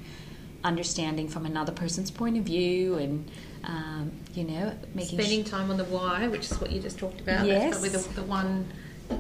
understanding 0.65 1.29
from 1.29 1.47
another 1.47 1.73
person's 1.73 2.11
point 2.11 2.37
of 2.37 2.45
view 2.45 2.97
and, 2.97 3.31
um, 3.65 4.13
you 4.35 4.45
know, 4.45 4.73
making 4.95 5.19
Spending 5.19 5.45
time 5.45 5.71
on 5.71 5.77
the 5.77 5.85
why, 5.85 6.29
which 6.29 6.51
is 6.51 6.61
what 6.61 6.71
you 6.71 6.81
just 6.81 6.99
talked 6.99 7.21
about. 7.21 7.47
Yes. 7.47 7.71
That's 7.81 7.81
probably 7.81 7.89
the, 8.15 8.21
the 8.21 8.27
one 8.27 8.69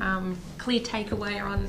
um, 0.00 0.37
clear 0.59 0.81
takeaway 0.81 1.42
on 1.42 1.66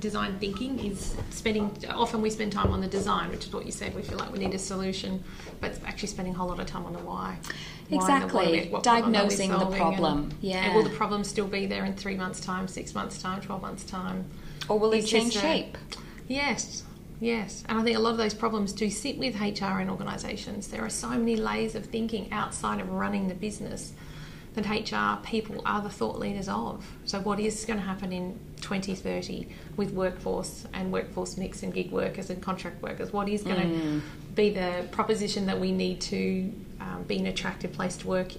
design 0.00 0.38
thinking 0.38 0.78
is 0.80 1.14
spending. 1.30 1.76
Often 1.88 2.22
we 2.22 2.30
spend 2.30 2.52
time 2.52 2.70
on 2.72 2.80
the 2.80 2.86
design, 2.88 3.30
which 3.30 3.46
is 3.46 3.52
what 3.52 3.64
you 3.66 3.72
said. 3.72 3.94
We 3.96 4.02
feel 4.02 4.18
like 4.18 4.32
we 4.32 4.38
need 4.38 4.54
a 4.54 4.58
solution, 4.58 5.24
but 5.60 5.72
actually 5.86 6.08
spending 6.08 6.34
a 6.34 6.38
whole 6.38 6.48
lot 6.48 6.60
of 6.60 6.66
time 6.66 6.84
on 6.84 6.92
the 6.92 6.98
why. 7.00 7.38
Why 7.88 7.88
the 7.88 7.96
Exactly. 7.96 8.60
what- 8.70 8.70
what 8.72 8.82
problem 8.84 9.12
Diagnosing 9.12 9.50
the 9.50 9.58
solving 9.58 9.80
and- 9.80 9.96
problem. 9.96 10.30
Yeah. 10.40 10.56
And 10.58 10.74
will 10.74 10.84
the 10.84 10.90
problem 10.90 11.24
still 11.24 11.46
be 11.46 11.66
there 11.66 11.84
in 11.84 11.94
three 11.94 12.16
months' 12.16 12.38
time, 12.40 12.68
six 12.68 12.94
months' 12.94 13.20
time, 13.22 13.40
twelve 13.40 13.62
months' 13.62 13.84
time? 13.84 14.26
or 14.68 14.78
will 14.78 14.92
it 14.92 15.06
change 15.06 15.34
a- 15.34 15.40
shape? 15.40 15.78
Yes, 16.28 16.82
yes. 17.20 17.64
And 17.68 17.78
I 17.78 17.82
think 17.82 17.96
a 17.96 18.00
lot 18.00 18.12
of 18.12 18.18
those 18.18 18.34
problems 18.34 18.72
do 18.72 18.90
sit 18.90 19.18
with 19.18 19.40
HR 19.40 19.80
and 19.80 19.90
organisations. 19.90 20.68
There 20.68 20.84
are 20.84 20.90
so 20.90 21.10
many 21.10 21.36
layers 21.36 21.74
of 21.74 21.86
thinking 21.86 22.32
outside 22.32 22.80
of 22.80 22.90
running 22.90 23.28
the 23.28 23.34
business 23.34 23.92
that 24.54 24.68
HR 24.68 25.24
people 25.24 25.62
are 25.64 25.80
the 25.80 25.90
thought 25.90 26.18
leaders 26.18 26.48
of. 26.48 26.84
So, 27.04 27.20
what 27.20 27.38
is 27.38 27.64
going 27.64 27.78
to 27.78 27.84
happen 27.84 28.12
in 28.12 28.38
2030 28.60 29.48
with 29.76 29.92
workforce 29.92 30.66
and 30.72 30.92
workforce 30.92 31.36
mix 31.36 31.62
and 31.62 31.72
gig 31.72 31.92
workers 31.92 32.30
and 32.30 32.42
contract 32.42 32.82
workers? 32.82 33.12
What 33.12 33.28
is 33.28 33.42
going 33.42 33.60
to 33.60 34.02
be 34.34 34.50
the 34.50 34.86
proposition 34.90 35.46
that 35.46 35.58
we 35.58 35.72
need 35.72 36.00
to 36.02 36.52
um, 36.80 37.04
be 37.06 37.18
an 37.18 37.26
attractive 37.26 37.72
place 37.72 37.96
to 37.98 38.06
work 38.08 38.32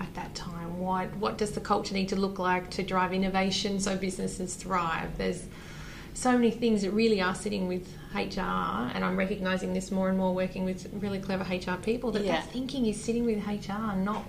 at 0.00 0.14
that 0.14 0.34
time? 0.34 0.78
What, 0.78 1.14
what 1.16 1.38
does 1.38 1.52
the 1.52 1.60
culture 1.60 1.94
need 1.94 2.08
to 2.10 2.16
look 2.16 2.38
like 2.38 2.70
to 2.70 2.82
drive 2.82 3.12
innovation 3.12 3.80
so 3.80 3.96
businesses 3.96 4.54
thrive? 4.54 5.16
There's 5.16 5.44
so 6.14 6.32
many 6.32 6.50
things 6.50 6.82
that 6.82 6.92
really 6.92 7.20
are 7.20 7.34
sitting 7.34 7.66
with 7.66 7.88
HR, 8.14 8.40
and 8.94 9.04
I'm 9.04 9.16
recognizing 9.16 9.72
this 9.74 9.90
more 9.90 10.08
and 10.08 10.16
more 10.16 10.34
working 10.34 10.64
with 10.64 10.88
really 10.94 11.18
clever 11.18 11.44
HR 11.44 11.76
people 11.82 12.10
that 12.12 12.24
Yeah. 12.24 12.32
that 12.32 12.50
thinking 12.50 12.86
is 12.86 13.02
sitting 13.02 13.24
with 13.24 13.46
HR, 13.46 13.94
not 13.96 14.24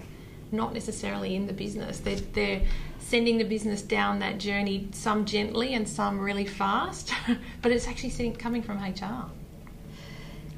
not 0.52 0.74
necessarily 0.74 1.36
in 1.36 1.48
the 1.48 1.54
business. 1.54 2.00
They're, 2.00 2.15
they're 2.34 2.62
sending 3.00 3.38
the 3.39 3.43
business 3.43 3.82
down 3.82 4.19
that 4.19 4.38
journey, 4.38 4.88
some 4.91 5.26
gently 5.26 5.74
and 5.74 5.89
some 5.89 6.19
really 6.19 6.45
fast, 6.45 7.12
but 7.62 7.71
it's 7.71 7.88
actually 7.88 8.12
sitting, 8.12 8.34
coming 8.36 8.62
from 8.62 8.78
HR, 8.78 9.26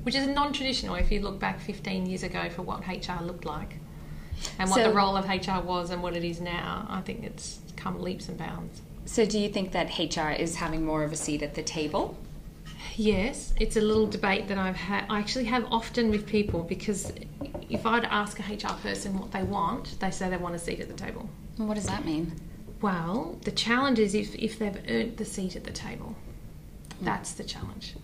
which 0.04 0.14
is 0.14 0.28
non-traditional 0.28 0.96
if 0.96 1.10
you 1.12 1.22
look 1.22 1.40
back 1.40 1.60
15 1.62 2.06
years 2.06 2.22
ago 2.24 2.50
for 2.50 2.62
what 2.64 2.86
HR 2.86 3.24
looked 3.24 3.46
like 3.46 3.78
and 4.60 4.70
what 4.70 4.78
So- 4.82 4.90
the 4.90 4.94
role 4.96 5.16
of 5.16 5.26
HR 5.26 5.62
was 5.66 5.90
and 5.90 6.04
what 6.04 6.16
it 6.16 6.24
is 6.24 6.42
now. 6.42 6.86
I 6.90 7.02
think 7.02 7.24
it's 7.24 7.60
come 7.78 8.00
leaps 8.02 8.28
and 8.28 8.38
bounds. 8.38 8.82
So, 9.06 9.26
do 9.26 9.40
you 9.40 9.48
think 9.48 9.72
that 9.72 9.98
HR 9.98 10.32
is 10.32 10.56
having 10.58 10.86
more 10.86 11.04
of 11.06 11.14
a 11.14 11.16
seat 11.16 11.42
at 11.42 11.56
the 11.56 11.64
table? 11.64 12.18
Yes, 12.98 13.54
it's 13.60 13.78
a 13.78 13.82
little 13.82 14.08
debate 14.08 14.48
that 14.48 14.58
I've 14.58 14.76
had. 14.76 15.06
I 15.08 15.20
actually 15.20 15.46
have 15.46 15.66
often 15.72 16.10
with 16.10 16.26
people 16.26 16.64
because 16.64 17.14
if 17.70 17.86
I'd 17.86 18.06
ask 18.06 18.40
a 18.40 18.42
HR 18.42 18.74
person 18.82 19.20
what 19.20 19.32
they 19.32 19.44
want, 19.44 20.00
they 20.00 20.10
say 20.10 20.32
they 20.32 20.38
want 20.38 20.56
a 20.56 20.60
seat 20.60 20.80
at 20.80 20.88
the 20.88 20.96
table. 20.96 21.30
What 21.58 21.76
does 21.76 21.86
that 21.86 22.06
mean? 22.06 22.34
Well, 22.82 23.38
the 23.44 23.52
challenge 23.52 24.00
is 24.00 24.16
if, 24.16 24.34
if 24.34 24.58
they've 24.58 24.82
earned 24.90 25.18
the 25.18 25.26
seat 25.26 25.56
at 25.56 25.64
the 25.64 25.72
table. 25.72 26.16
That's 27.00 27.34
the 27.34 27.44
challenge. 27.44 27.96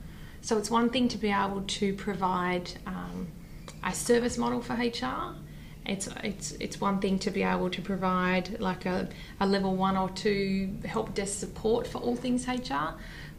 So 0.42 0.60
it's 0.60 0.70
one 0.70 0.92
thing 0.92 1.08
to 1.08 1.18
be 1.18 1.32
able 1.32 1.64
to 1.64 1.96
provide 1.96 2.74
um, 2.86 3.30
a 3.84 3.96
service 3.96 4.38
model 4.38 4.62
for 4.62 4.74
HR. 4.74 5.36
It's, 5.88 6.08
it's, 6.24 6.52
it's 6.54 6.80
one 6.80 7.00
thing 7.00 7.18
to 7.20 7.32
be 7.32 7.42
able 7.42 7.72
to 7.72 7.82
provide 7.82 8.60
like 8.60 8.86
a, 8.86 9.10
a 9.40 9.48
level 9.48 9.76
one 9.76 9.98
or 9.98 10.10
two 10.12 10.78
help 10.86 11.16
desk 11.16 11.40
support 11.40 11.88
for 11.88 11.98
all 11.98 12.16
things 12.16 12.48
HR, 12.48 12.94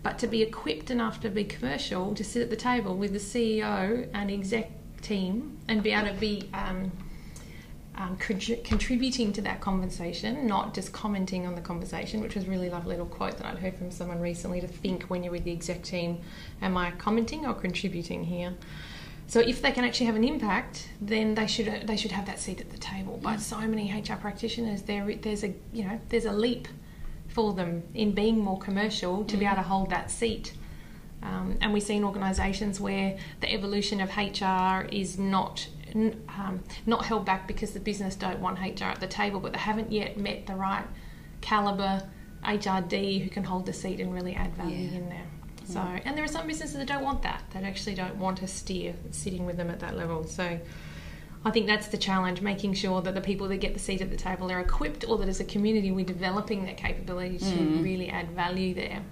but 0.04 0.18
to 0.18 0.26
be 0.26 0.42
equipped 0.42 0.90
enough 0.90 1.18
to 1.20 1.30
be 1.30 1.44
commercial, 1.44 2.14
to 2.14 2.22
sit 2.22 2.42
at 2.42 2.50
the 2.50 2.56
table 2.56 2.94
with 2.94 3.12
the 3.12 3.18
CEO 3.18 4.06
and 4.12 4.30
exec 4.30 4.70
team 5.00 5.58
and 5.66 5.82
be 5.82 5.92
able 5.92 6.08
to 6.08 6.20
be 6.20 6.48
um, 6.52 6.92
um, 7.96 8.14
contri- 8.18 8.62
contributing 8.62 9.32
to 9.32 9.40
that 9.40 9.62
conversation, 9.62 10.46
not 10.46 10.74
just 10.74 10.92
commenting 10.92 11.46
on 11.46 11.54
the 11.54 11.62
conversation, 11.62 12.20
which 12.20 12.34
was 12.34 12.44
a 12.44 12.50
really 12.50 12.68
lovely 12.68 12.90
little 12.90 13.06
quote 13.06 13.38
that 13.38 13.46
I'd 13.46 13.58
heard 13.58 13.76
from 13.76 13.90
someone 13.90 14.20
recently 14.20 14.60
to 14.60 14.68
think 14.68 15.04
when 15.04 15.24
you're 15.24 15.32
with 15.32 15.44
the 15.44 15.52
exec 15.52 15.82
team, 15.82 16.20
am 16.60 16.76
I 16.76 16.90
commenting 16.92 17.46
or 17.46 17.54
contributing 17.54 18.24
here? 18.24 18.54
So 19.26 19.40
if 19.40 19.62
they 19.62 19.72
can 19.72 19.84
actually 19.84 20.06
have 20.06 20.16
an 20.16 20.24
impact, 20.24 20.90
then 21.00 21.34
they 21.34 21.46
should 21.46 21.86
they 21.86 21.96
should 21.96 22.12
have 22.12 22.26
that 22.26 22.38
seat 22.38 22.60
at 22.60 22.70
the 22.70 22.76
table. 22.76 23.18
But 23.22 23.40
so 23.40 23.58
many 23.60 23.90
HR 23.90 24.16
practitioners, 24.16 24.82
there 24.82 25.14
there's 25.16 25.44
a 25.44 25.54
you 25.72 25.84
know 25.84 25.98
there's 26.10 26.26
a 26.26 26.32
leap 26.32 26.68
for 27.34 27.52
them 27.52 27.82
in 27.94 28.12
being 28.12 28.38
more 28.38 28.58
commercial 28.58 29.24
to 29.24 29.36
be 29.36 29.44
able 29.44 29.56
to 29.56 29.62
hold 29.62 29.90
that 29.90 30.10
seat. 30.10 30.54
Um, 31.22 31.56
and 31.60 31.72
we 31.72 31.80
see 31.80 31.96
in 31.96 32.04
organisations 32.04 32.80
where 32.80 33.16
the 33.40 33.52
evolution 33.52 34.00
of 34.00 34.10
HR 34.16 34.86
is 34.94 35.18
not 35.18 35.66
um, 35.94 36.60
not 36.86 37.04
held 37.04 37.24
back 37.24 37.46
because 37.46 37.70
the 37.72 37.78
business 37.80 38.16
don't 38.16 38.40
want 38.40 38.58
HR 38.58 38.84
at 38.86 39.00
the 39.00 39.06
table, 39.06 39.38
but 39.40 39.52
they 39.52 39.58
haven't 39.60 39.92
yet 39.92 40.18
met 40.18 40.46
the 40.46 40.54
right 40.54 40.84
caliber 41.40 42.02
HRD 42.44 43.22
who 43.22 43.30
can 43.30 43.44
hold 43.44 43.64
the 43.66 43.72
seat 43.72 44.00
and 44.00 44.12
really 44.12 44.34
add 44.34 44.54
value 44.56 44.88
Yeah. 44.88 44.98
in 44.98 45.08
there. 45.08 45.26
So, 45.66 45.80
and 45.80 46.16
there 46.16 46.24
are 46.24 46.28
some 46.28 46.46
businesses 46.46 46.76
that 46.76 46.86
don't 46.88 47.02
want 47.04 47.22
that. 47.22 47.42
That 47.52 47.62
actually 47.64 47.94
don't 47.94 48.16
want 48.16 48.42
a 48.42 48.46
steer 48.46 48.94
sitting 49.12 49.46
with 49.46 49.56
them 49.56 49.70
at 49.70 49.80
that 49.80 49.96
level. 49.96 50.24
So, 50.24 50.58
I 51.44 51.50
think 51.50 51.66
that's 51.66 51.88
the 51.88 51.98
challenge: 51.98 52.40
making 52.40 52.74
sure 52.74 53.02
that 53.02 53.14
the 53.14 53.20
people 53.20 53.48
that 53.48 53.58
get 53.58 53.74
the 53.74 53.80
seat 53.80 54.00
at 54.00 54.10
the 54.10 54.16
table 54.16 54.50
are 54.50 54.60
equipped, 54.60 55.06
or 55.08 55.18
that 55.18 55.28
as 55.28 55.40
a 55.40 55.44
community 55.44 55.90
we're 55.90 56.04
developing 56.04 56.64
that 56.66 56.76
capability 56.76 57.38
to 57.38 57.82
really 57.82 58.08
add 58.08 58.30
value 58.30 58.74
there. 58.74 59.02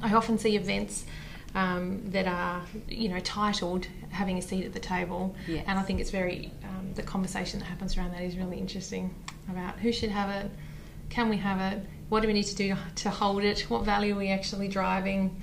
I 0.00 0.12
often 0.14 0.38
see 0.38 0.56
events 0.56 1.04
um, 1.54 2.02
that 2.10 2.26
are, 2.26 2.62
you 2.88 3.08
know, 3.08 3.20
titled 3.20 3.86
"Having 4.10 4.38
a 4.38 4.42
Seat 4.42 4.64
at 4.64 4.72
the 4.72 4.80
Table," 4.80 5.34
Yes. 5.48 5.64
and 5.66 5.78
I 5.78 5.82
think 5.82 6.00
it's 6.00 6.10
very 6.10 6.50
um, 6.64 6.94
the 6.94 7.02
conversation 7.02 7.58
that 7.60 7.66
happens 7.66 7.96
around 7.96 8.12
that 8.12 8.22
is 8.22 8.36
really 8.36 8.58
interesting 8.58 9.14
about 9.50 9.78
who 9.80 9.92
should 9.92 10.10
have 10.10 10.30
it, 10.30 10.50
can 11.10 11.28
we 11.28 11.36
have 11.38 11.60
it, 11.72 11.84
what 12.08 12.20
do 12.20 12.28
we 12.28 12.34
need 12.34 12.44
to 12.44 12.54
do 12.54 12.74
to 12.96 13.10
hold 13.10 13.42
it, 13.42 13.60
what 13.68 13.84
value 13.84 14.14
are 14.14 14.18
we 14.18 14.28
actually 14.28 14.68
driving, 14.68 15.42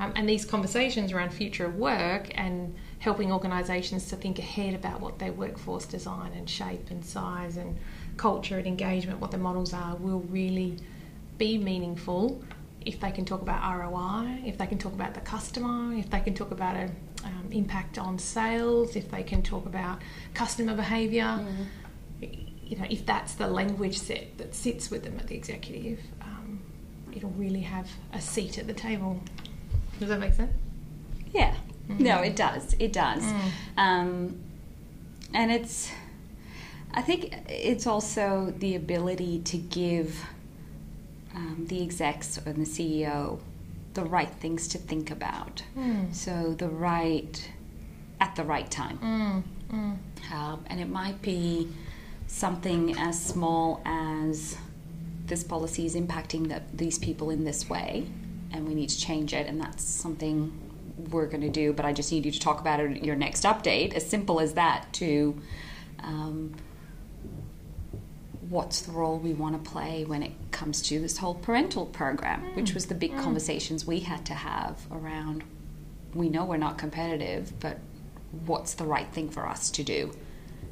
um, 0.00 0.12
and 0.16 0.28
these 0.28 0.44
conversations 0.44 1.12
around 1.12 1.30
future 1.32 1.64
of 1.64 1.76
work 1.76 2.30
and 2.34 2.74
helping 3.06 3.30
organisations 3.30 4.08
to 4.08 4.16
think 4.16 4.36
ahead 4.40 4.74
about 4.74 5.00
what 5.00 5.16
their 5.20 5.30
workforce 5.30 5.86
design 5.86 6.32
and 6.32 6.50
shape 6.50 6.90
and 6.90 7.04
size 7.04 7.56
and 7.56 7.78
culture 8.16 8.58
and 8.58 8.66
engagement, 8.66 9.20
what 9.20 9.30
the 9.30 9.38
models 9.38 9.72
are, 9.72 9.94
will 9.94 10.22
really 10.22 10.76
be 11.38 11.56
meaningful 11.56 12.42
if 12.84 12.98
they 12.98 13.12
can 13.12 13.24
talk 13.24 13.42
about 13.42 13.60
ROI, 13.78 14.42
if 14.44 14.58
they 14.58 14.66
can 14.66 14.76
talk 14.76 14.92
about 14.92 15.14
the 15.14 15.20
customer, 15.20 15.94
if 15.94 16.10
they 16.10 16.18
can 16.18 16.34
talk 16.34 16.50
about 16.50 16.74
an 16.74 16.96
um, 17.22 17.48
impact 17.52 17.96
on 17.96 18.18
sales, 18.18 18.96
if 18.96 19.08
they 19.08 19.22
can 19.22 19.40
talk 19.40 19.66
about 19.66 20.02
customer 20.34 20.74
behaviour. 20.74 21.46
You 22.20 22.76
know, 22.76 22.86
if 22.90 23.06
that's 23.06 23.34
the 23.34 23.46
language 23.46 23.98
set 23.98 24.36
that 24.38 24.52
sits 24.52 24.90
with 24.90 25.04
them 25.04 25.16
at 25.20 25.28
the 25.28 25.36
executive, 25.36 26.00
um, 26.22 26.60
it'll 27.14 27.30
really 27.30 27.60
have 27.60 27.88
a 28.12 28.20
seat 28.20 28.58
at 28.58 28.66
the 28.66 28.74
table. 28.74 29.20
Does 30.00 30.08
that 30.08 30.18
make 30.18 30.34
sense? 30.34 30.50
Yeah. 31.32 31.54
No, 31.88 32.20
it 32.20 32.36
does. 32.36 32.74
It 32.78 32.92
does. 32.92 33.22
Mm. 33.22 33.50
Um, 33.76 34.40
and 35.32 35.52
it's, 35.52 35.90
I 36.92 37.02
think 37.02 37.34
it's 37.48 37.86
also 37.86 38.52
the 38.58 38.74
ability 38.74 39.40
to 39.44 39.56
give 39.56 40.24
um, 41.34 41.66
the 41.68 41.82
execs 41.82 42.38
and 42.38 42.56
the 42.56 42.68
CEO 42.68 43.38
the 43.96 44.04
right 44.04 44.30
things 44.40 44.68
to 44.68 44.78
think 44.78 45.10
about. 45.10 45.62
Mm. 45.76 46.14
So 46.14 46.54
the 46.56 46.68
right, 46.68 47.50
at 48.20 48.36
the 48.36 48.44
right 48.44 48.70
time. 48.70 48.98
Mm. 48.98 49.42
Mm. 49.74 50.32
Um, 50.32 50.64
and 50.66 50.80
it 50.80 50.88
might 50.88 51.20
be 51.22 51.68
something 52.26 52.96
as 52.98 53.20
small 53.20 53.80
as 53.84 54.56
this 55.26 55.42
policy 55.42 55.86
is 55.86 55.96
impacting 55.96 56.48
the, 56.48 56.62
these 56.74 56.98
people 56.98 57.30
in 57.30 57.44
this 57.44 57.68
way, 57.68 58.06
and 58.52 58.68
we 58.68 58.74
need 58.74 58.90
to 58.90 58.98
change 58.98 59.32
it, 59.32 59.46
and 59.46 59.60
that's 59.60 59.82
something 59.82 60.52
we're 61.10 61.26
going 61.26 61.42
to 61.42 61.48
do. 61.50 61.72
But 61.72 61.84
I 61.84 61.92
just 61.92 62.10
need 62.12 62.24
you 62.24 62.32
to 62.32 62.40
talk 62.40 62.60
about 62.60 62.80
it 62.80 62.96
at 62.96 63.04
your 63.04 63.16
next 63.16 63.44
update. 63.44 63.94
As 63.94 64.08
simple 64.08 64.40
as 64.40 64.54
that. 64.54 64.92
To 64.94 65.40
um, 66.00 66.54
what's 68.48 68.82
the 68.82 68.92
role 68.92 69.18
we 69.18 69.32
want 69.32 69.62
to 69.62 69.70
play 69.70 70.04
when 70.04 70.22
it 70.22 70.32
comes 70.50 70.80
to 70.82 71.00
this 71.00 71.18
whole 71.18 71.34
parental 71.34 71.86
program, 71.86 72.42
which 72.54 72.74
was 72.74 72.86
the 72.86 72.94
big 72.94 73.16
conversations 73.16 73.86
we 73.86 74.00
had 74.00 74.24
to 74.26 74.34
have 74.34 74.86
around. 74.92 75.42
We 76.14 76.28
know 76.28 76.44
we're 76.44 76.56
not 76.56 76.78
competitive, 76.78 77.52
but 77.60 77.78
what's 78.46 78.74
the 78.74 78.84
right 78.84 79.10
thing 79.12 79.30
for 79.30 79.46
us 79.46 79.70
to 79.72 79.82
do? 79.82 80.12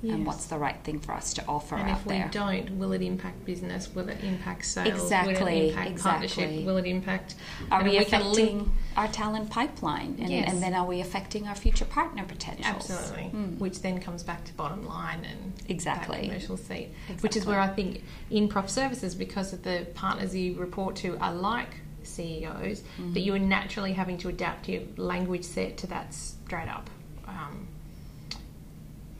Yes. 0.04 0.14
and 0.14 0.26
what's 0.26 0.44
the 0.46 0.58
right 0.58 0.76
thing 0.84 1.00
for 1.00 1.12
us 1.12 1.32
to 1.34 1.44
offer 1.48 1.76
And 1.76 1.88
out 1.90 1.98
if 2.00 2.06
we 2.06 2.12
there. 2.14 2.28
don't, 2.30 2.78
will 2.78 2.92
it 2.92 3.00
impact 3.00 3.44
business? 3.46 3.88
Will 3.94 4.08
it 4.10 4.22
impact 4.22 4.66
sales? 4.66 4.92
Will 4.94 5.02
Exactly, 5.04 5.58
it 5.58 5.68
impact 5.70 6.02
partnership? 6.02 6.38
exactly. 6.44 6.64
Will 6.64 6.76
it 6.76 6.84
impact? 6.86 7.34
Are 7.72 7.82
we 7.82 7.96
affecting 7.96 8.58
link- 8.58 8.68
our 8.98 9.08
talent 9.08 9.48
pipeline? 9.48 10.16
And, 10.20 10.28
Yes. 10.30 10.52
and 10.52 10.62
then 10.62 10.74
are 10.74 10.84
we 10.86 11.00
affecting 11.00 11.48
our 11.48 11.54
future 11.54 11.86
partner 11.86 12.22
potentials? 12.24 12.90
Absolutely. 12.90 13.30
Mm. 13.38 13.58
Which 13.58 13.80
then 13.80 13.98
comes 13.98 14.22
back 14.22 14.44
to 14.44 14.52
bottom 14.54 14.86
line 14.86 15.24
and 15.24 15.54
Exactly. 15.68 16.28
commercial 16.28 16.58
seat. 16.58 16.90
Which 17.20 17.34
is 17.36 17.46
where 17.46 17.58
I 17.60 17.68
think 17.68 18.02
in 18.30 18.48
prof 18.48 18.68
services, 18.68 19.14
because 19.14 19.54
of 19.54 19.62
the 19.62 19.86
partners 19.94 20.34
you 20.36 20.54
report 20.56 20.96
to 20.96 21.16
are 21.18 21.32
like 21.34 21.76
CEOs, 22.02 22.82
Mm-hmm. 22.82 23.14
that 23.14 23.20
you 23.20 23.34
are 23.34 23.38
naturally 23.38 23.94
having 23.94 24.18
to 24.18 24.28
adapt 24.28 24.68
your 24.68 24.82
language 24.98 25.44
set 25.44 25.78
to 25.78 25.86
that 25.86 26.12
straight 26.12 26.68
up. 26.68 26.90
Um, 27.26 27.68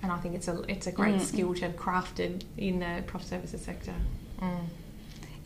and 0.04 0.12
I 0.12 0.18
think 0.18 0.34
it's 0.34 0.48
a 0.48 0.62
it's 0.68 0.86
a 0.86 0.92
great 0.92 1.14
Mm. 1.16 1.20
skill 1.20 1.54
to 1.54 1.62
have 1.62 1.76
crafted 1.76 2.42
in 2.58 2.78
the 2.78 3.02
prof 3.06 3.24
services 3.24 3.62
sector. 3.62 3.94
Mm. 4.40 4.66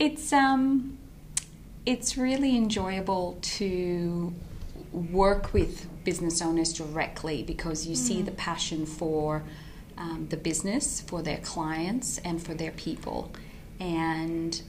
It's 0.00 0.32
um, 0.32 0.98
it's 1.86 2.18
really 2.18 2.56
enjoyable 2.56 3.38
to 3.58 4.34
work 4.92 5.52
with 5.54 5.86
business 6.04 6.42
owners 6.42 6.72
directly 6.72 7.42
because 7.42 7.86
you 7.86 7.94
see 7.94 8.20
the 8.20 8.32
passion 8.32 8.84
for 8.84 9.44
um, 9.96 10.26
the 10.30 10.36
business, 10.36 11.00
for 11.00 11.22
their 11.22 11.38
clients, 11.38 12.18
and 12.18 12.42
for 12.42 12.54
their 12.54 12.72
people, 12.72 13.30
and 13.78 14.60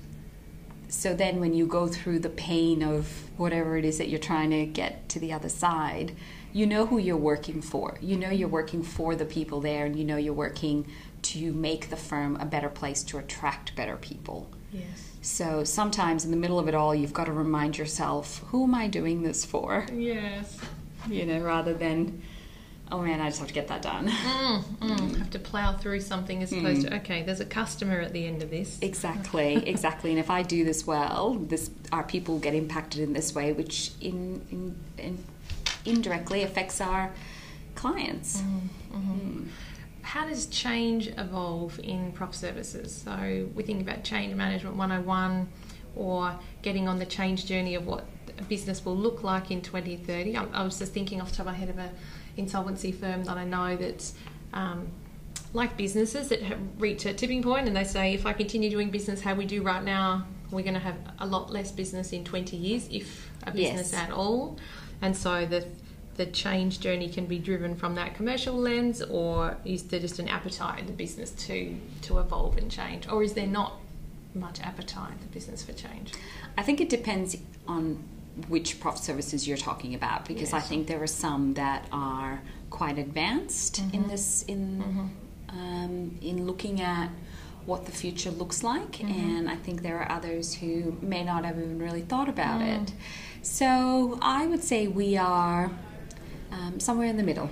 so 0.88 1.14
then 1.16 1.40
when 1.40 1.54
you 1.54 1.66
go 1.68 1.88
through 1.88 2.20
the 2.20 2.30
pain 2.30 2.82
of 2.84 3.30
whatever 3.38 3.78
it 3.78 3.86
is 3.86 3.98
that 4.00 4.10
you're 4.10 4.20
trying 4.20 4.50
to 4.50 4.66
get 4.66 5.08
to 5.10 5.20
the 5.20 5.32
other 5.32 5.50
side, 5.50 6.16
you 6.52 6.66
know 6.66 6.86
who 6.86 6.98
you're 6.98 7.18
working 7.18 7.62
for. 7.62 7.98
You 8.02 8.18
know 8.18 8.30
you're 8.30 8.48
working 8.48 8.84
for 8.84 9.16
the 9.16 9.26
people 9.26 9.62
there, 9.62 9.86
and 9.86 9.98
you 9.98 10.06
know 10.06 10.18
you're 10.18 10.34
working 10.34 10.88
to 11.22 11.52
make 11.54 11.90
the 11.90 11.98
firm 11.98 12.38
a 12.38 12.46
better 12.46 12.70
place 12.70 13.04
to 13.04 13.18
attract 13.18 13.76
better 13.76 13.98
people. 13.98 14.50
Yes. 14.72 15.10
So 15.22 15.64
sometimes 15.64 16.26
in 16.26 16.32
the 16.32 16.38
middle 16.38 16.60
of 16.60 16.68
it 16.68 16.76
all, 16.76 16.96
you've 16.96 17.14
got 17.14 17.26
to 17.26 17.34
remind 17.34 17.78
yourself, 17.78 18.44
who 18.48 18.64
am 18.64 18.76
I 18.76 18.88
doing 18.88 19.22
this 19.22 19.44
for? 19.46 19.86
Yes. 19.94 20.58
You 21.08 21.26
know, 21.26 21.40
rather 21.42 21.74
than, 21.74 22.22
oh 22.92 23.02
man, 23.02 23.20
I 23.20 23.28
just 23.28 23.40
have 23.40 23.48
to 23.50 23.54
get 23.54 23.68
that 23.68 23.82
done. 23.82 24.08
Mm, 24.08 24.64
mm. 24.64 25.18
Have 25.18 25.30
to 25.32 25.40
plow 25.40 25.74
through 25.74 26.02
something 26.02 26.42
as 26.42 26.52
opposed 26.54 26.88
to 26.88 26.96
okay, 26.98 27.24
there's 27.24 27.40
a 27.42 27.46
customer 27.46 28.00
at 28.00 28.14
the 28.14 28.26
end 28.26 28.42
of 28.44 28.50
this. 28.50 28.78
Exactly, 28.82 29.56
exactly. 29.68 30.12
And 30.12 30.20
if 30.20 30.30
I 30.30 30.42
do 30.42 30.64
this 30.64 30.88
well, 30.88 31.36
this 31.36 31.70
our 31.92 32.04
people 32.04 32.40
get 32.40 32.54
impacted 32.54 33.02
in 33.02 33.14
this 33.14 33.34
way, 33.36 33.54
which 33.54 33.92
in, 34.02 34.46
in, 34.52 34.76
in 34.98 35.24
indirectly 35.86 36.44
affects 36.44 36.82
our 36.82 37.12
clients. 37.76 38.42
Mm. 38.42 39.48
How 40.02 40.26
does 40.28 40.48
change 40.48 41.08
evolve 41.18 41.80
in 41.84 42.12
prof 42.14 42.34
services? 42.34 43.04
So 43.06 43.48
we 43.54 43.64
think 43.64 43.82
about 43.82 44.04
change 44.04 44.34
management 44.34 44.76
101 44.76 45.48
or 45.96 46.36
getting 46.62 46.88
on 46.88 46.98
the 47.00 47.06
change 47.06 47.46
journey 47.46 47.76
of 47.76 47.86
what 47.86 48.06
a 48.38 48.44
business 48.44 48.84
will 48.84 48.96
look 48.96 49.24
like 49.24 49.52
in 49.52 49.62
2030. 49.62 50.36
I, 50.36 50.46
I 50.54 50.64
was 50.64 50.80
just 50.80 50.94
thinking 50.94 51.22
off 51.22 51.30
the 51.30 51.38
top 51.38 51.46
of 51.46 51.54
my 51.54 51.58
head 51.58 51.70
of 51.70 51.78
a 51.78 51.92
insolvency 52.38 52.92
firm 52.92 53.24
that 53.26 53.38
I 53.38 53.44
know 53.44 53.76
that's 53.76 54.14
um, 54.54 54.88
like 55.54 55.78
businesses 55.78 56.30
that 56.30 56.42
have 56.44 56.60
reached 56.78 57.06
a 57.06 57.14
tipping 57.14 57.44
point 57.44 57.68
and 57.68 57.76
they 57.76 57.84
say 57.84 58.14
if 58.14 58.26
I 58.26 58.34
continue 58.34 58.70
doing 58.70 58.90
business 58.90 59.22
how 59.22 59.36
we 59.36 59.46
do 59.46 59.62
right 59.62 59.84
now, 59.84 60.26
we're 60.52 60.64
going 60.64 60.74
to 60.74 60.80
have 60.80 60.96
a 61.20 61.26
lot 61.28 61.52
less 61.52 61.72
business 61.72 62.14
in 62.14 62.24
20 62.24 62.56
years, 62.58 62.88
if 62.90 63.30
a 63.46 63.52
business 63.52 63.92
Yes. 63.92 64.02
at 64.02 64.12
all. 64.12 64.58
And 65.02 65.16
so 65.16 65.46
the 65.46 65.66
the 66.16 66.26
change 66.26 66.82
journey 66.82 67.08
can 67.08 67.26
be 67.26 67.40
driven 67.40 67.78
from 67.78 67.96
that 67.96 68.14
commercial 68.14 68.54
lens, 68.54 69.02
or 69.02 69.56
is 69.64 69.84
there 69.84 70.02
just 70.02 70.20
an 70.20 70.28
appetite 70.28 70.80
in 70.80 70.86
the 70.86 70.94
business 70.94 71.32
to 71.32 71.76
to 72.02 72.20
evolve 72.20 72.58
and 72.58 72.70
change, 72.70 73.08
or 73.08 73.24
is 73.24 73.34
there 73.34 73.48
not 73.48 73.78
much 74.36 74.60
appetite 74.60 75.14
in 75.14 75.20
the 75.20 75.34
business 75.34 75.64
for 75.64 75.74
change? 75.74 76.14
I 76.58 76.64
think 76.64 76.82
it 76.82 76.90
depends 76.90 77.38
on 77.68 78.04
which 78.48 78.80
prof 78.80 78.98
services 78.98 79.48
you're 79.48 79.58
talking 79.58 79.96
about 79.96 80.26
because 80.26 80.54
I 80.54 80.60
think 80.60 80.88
there 80.88 81.02
are 81.02 81.08
some 81.08 81.54
that 81.56 81.86
are 81.92 82.42
quite 82.70 82.98
advanced 82.98 83.80
in 83.80 83.86
mm-hmm. 83.90 84.10
this 84.10 84.44
in 84.44 84.84
mm-hmm. 84.84 85.60
um, 85.60 86.18
in 86.22 86.46
looking 86.46 86.82
at 86.82 87.10
what 87.66 87.86
the 87.86 87.92
future 87.92 88.32
looks 88.32 88.64
like, 88.64 88.94
mm-hmm. 88.94 89.38
and 89.38 89.50
I 89.50 89.56
think 89.56 89.84
there 89.84 90.00
are 90.00 90.12
others 90.12 90.54
who 90.56 90.98
may 91.02 91.24
not 91.24 91.46
have 91.46 91.58
even 91.58 91.80
really 91.80 92.02
thought 92.02 92.28
about 92.28 92.62
mm. 92.62 92.84
it. 92.84 92.94
So 93.42 94.20
I 94.22 94.48
would 94.48 94.64
say 94.64 94.88
we 94.88 95.18
are 95.18 95.72
um, 96.52 96.80
somewhere 96.80 97.08
in 97.08 97.18
the 97.18 97.24
middle. 97.24 97.50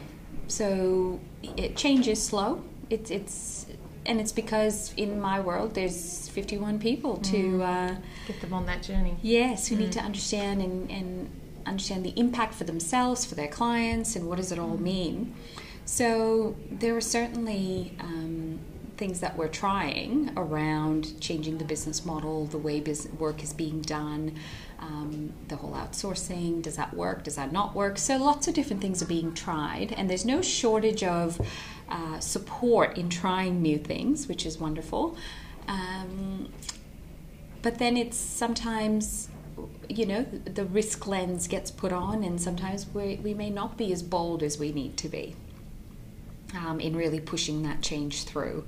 So 0.48 1.20
it 1.42 1.76
changes 1.76 2.24
slow. 2.24 2.64
It's 2.90 3.12
it's 3.12 3.66
and 4.06 4.22
it's 4.22 4.32
because 4.32 4.94
in 4.96 5.20
my 5.20 5.40
world 5.40 5.74
there's 5.74 6.30
51 6.30 6.80
people 6.80 7.18
to. 7.18 7.64
Uh, 7.64 7.96
Get 8.28 8.42
them 8.42 8.54
on 8.54 8.66
that 8.66 8.82
journey. 8.82 9.18
Yes, 9.22 9.68
who 9.68 9.76
need 9.76 9.92
to 9.94 10.00
understand 10.00 10.62
and, 10.62 10.90
and 10.90 11.30
understand 11.66 12.06
the 12.06 12.14
impact 12.18 12.54
for 12.54 12.64
themselves, 12.64 13.26
for 13.26 13.36
their 13.36 13.50
clients, 13.50 14.16
and 14.16 14.28
what 14.28 14.38
does 14.38 14.52
it 14.52 14.60
all 14.60 14.78
mean. 14.78 15.36
So 15.86 16.56
there 16.72 16.96
are 16.96 17.02
certainly 17.02 17.94
um, 18.00 18.60
things 18.98 19.20
that 19.20 19.38
we're 19.38 19.48
trying 19.48 20.32
around 20.36 21.20
changing 21.22 21.58
the 21.58 21.66
business 21.66 22.06
model, 22.06 22.46
the 22.46 22.58
way 22.58 22.80
business 22.80 23.14
work 23.20 23.44
is 23.44 23.54
being 23.54 23.82
done, 23.82 24.36
um, 24.80 25.34
the 25.48 25.56
whole 25.56 25.74
outsourcing. 25.74 26.62
Does 26.62 26.76
that 26.76 26.94
work? 26.94 27.24
Does 27.24 27.36
that 27.36 27.52
not 27.52 27.76
work? 27.76 27.98
So 27.98 28.18
lots 28.18 28.48
of 28.48 28.54
different 28.54 28.82
things 28.82 29.02
are 29.02 29.08
being 29.08 29.34
tried, 29.34 29.94
and 29.94 30.10
there's 30.10 30.26
no 30.26 30.42
shortage 30.42 31.04
of 31.04 31.40
uh, 31.90 32.20
support 32.20 32.98
in 32.98 33.10
trying 33.10 33.62
new 33.62 33.78
things, 33.78 34.28
which 34.28 34.46
is 34.46 34.58
wonderful. 34.58 35.18
Um, 35.68 36.50
but 37.62 37.80
then 37.80 37.98
it's 37.98 38.18
sometimes 38.18 39.30
you 39.90 40.06
know 40.06 40.24
the 40.24 40.66
risk 40.66 41.08
lens 41.08 41.48
gets 41.48 41.72
put 41.72 41.92
on 41.92 42.24
and 42.24 42.40
sometimes 42.40 42.86
we, 42.94 43.16
we 43.24 43.34
may 43.34 43.50
not 43.50 43.78
be 43.78 43.92
as 43.92 44.04
bold 44.04 44.44
as 44.44 44.60
we 44.60 44.72
need 44.72 44.96
to 44.98 45.10
be 45.10 45.36
um, 46.56 46.80
in 46.80 46.96
really 46.96 47.20
pushing 47.20 47.64
that 47.64 47.82
change 47.82 48.24
through 48.24 48.64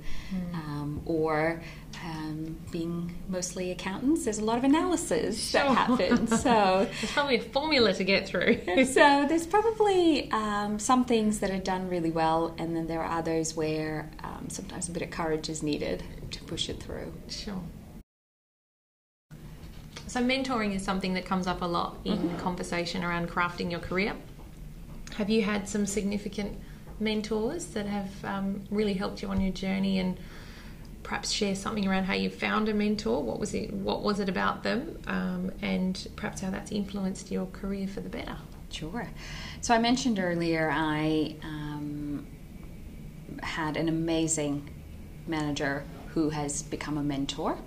um, 0.54 1.00
or 1.06 1.62
um, 2.04 2.56
being 2.70 3.14
mostly 3.28 3.70
accountants 3.70 4.24
there's 4.24 4.38
a 4.38 4.44
lot 4.44 4.58
of 4.58 4.64
analysis 4.64 5.50
Sure. 5.50 5.62
that 5.62 5.76
happens 5.76 6.42
so 6.42 6.86
There's 7.00 7.12
probably 7.12 7.36
a 7.36 7.42
formula 7.42 7.92
to 7.94 8.04
get 8.04 8.28
through. 8.28 8.60
so 8.84 9.24
there's 9.28 9.46
probably 9.46 10.30
um, 10.32 10.78
some 10.78 11.04
things 11.04 11.40
that 11.40 11.50
are 11.50 11.58
done 11.58 11.88
really 11.88 12.10
well 12.10 12.54
and 12.58 12.76
then 12.76 12.86
there 12.86 13.02
are 13.02 13.18
others 13.18 13.56
where 13.56 14.10
um, 14.22 14.48
sometimes 14.48 14.88
a 14.88 14.92
bit 14.92 15.02
of 15.02 15.10
courage 15.10 15.48
is 15.48 15.62
needed 15.62 16.02
to 16.30 16.42
push 16.44 16.68
it 16.68 16.82
through 16.82 17.12
Sure. 17.28 17.60
So, 20.06 20.20
mentoring 20.20 20.74
is 20.74 20.82
something 20.82 21.14
that 21.14 21.24
comes 21.24 21.46
up 21.46 21.62
a 21.62 21.66
lot 21.66 21.96
in 22.04 22.36
conversation 22.38 23.04
around 23.04 23.28
crafting 23.28 23.70
your 23.70 23.78
career. 23.78 24.14
Have 25.14 25.30
you 25.30 25.42
had 25.42 25.68
some 25.68 25.86
significant 25.86 26.58
mentors 27.00 27.66
that 27.66 27.86
have 27.86 28.24
um, 28.24 28.62
really 28.70 28.94
helped 28.94 29.22
you 29.22 29.28
on 29.28 29.40
your 29.40 29.52
journey 29.52 29.98
and 29.98 30.18
perhaps 31.02 31.30
share 31.30 31.54
something 31.54 31.88
around 31.88 32.04
how 32.04 32.14
you 32.14 32.30
found 32.30 32.68
a 32.68 32.74
mentor? 32.74 33.22
What 33.22 33.40
was 33.40 33.54
it? 33.54 33.72
What 33.72 34.02
was 34.02 34.20
it 34.20 34.28
about 34.28 34.62
them? 34.62 34.98
Um, 35.06 35.52
and 35.62 36.08
perhaps 36.16 36.40
how 36.40 36.50
that's 36.50 36.70
influenced 36.70 37.30
your 37.30 37.46
career 37.46 37.88
for 37.88 38.00
the 38.00 38.08
better. 38.08 38.36
Sure. 38.70 39.08
So 39.60 39.74
I 39.74 39.78
mentioned 39.78 40.18
earlier 40.18 40.70
I 40.72 41.36
um, 41.42 42.26
had 43.42 43.76
an 43.76 43.88
amazing 43.88 44.70
manager 45.26 45.84
who 46.14 46.30
has 46.30 46.62
become 46.62 46.98
a 46.98 47.02
mentor. 47.02 47.58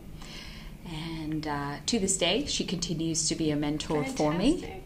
And 0.86 1.48
uh, 1.48 1.76
to 1.86 2.00
this 2.00 2.17
day, 2.17 2.46
she 2.46 2.65
continues 2.65 3.28
to 3.30 3.36
be 3.36 3.52
a 3.52 3.56
mentor 3.56 4.04
for 4.04 4.34
me. 4.34 4.84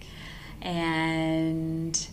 And 0.62 2.08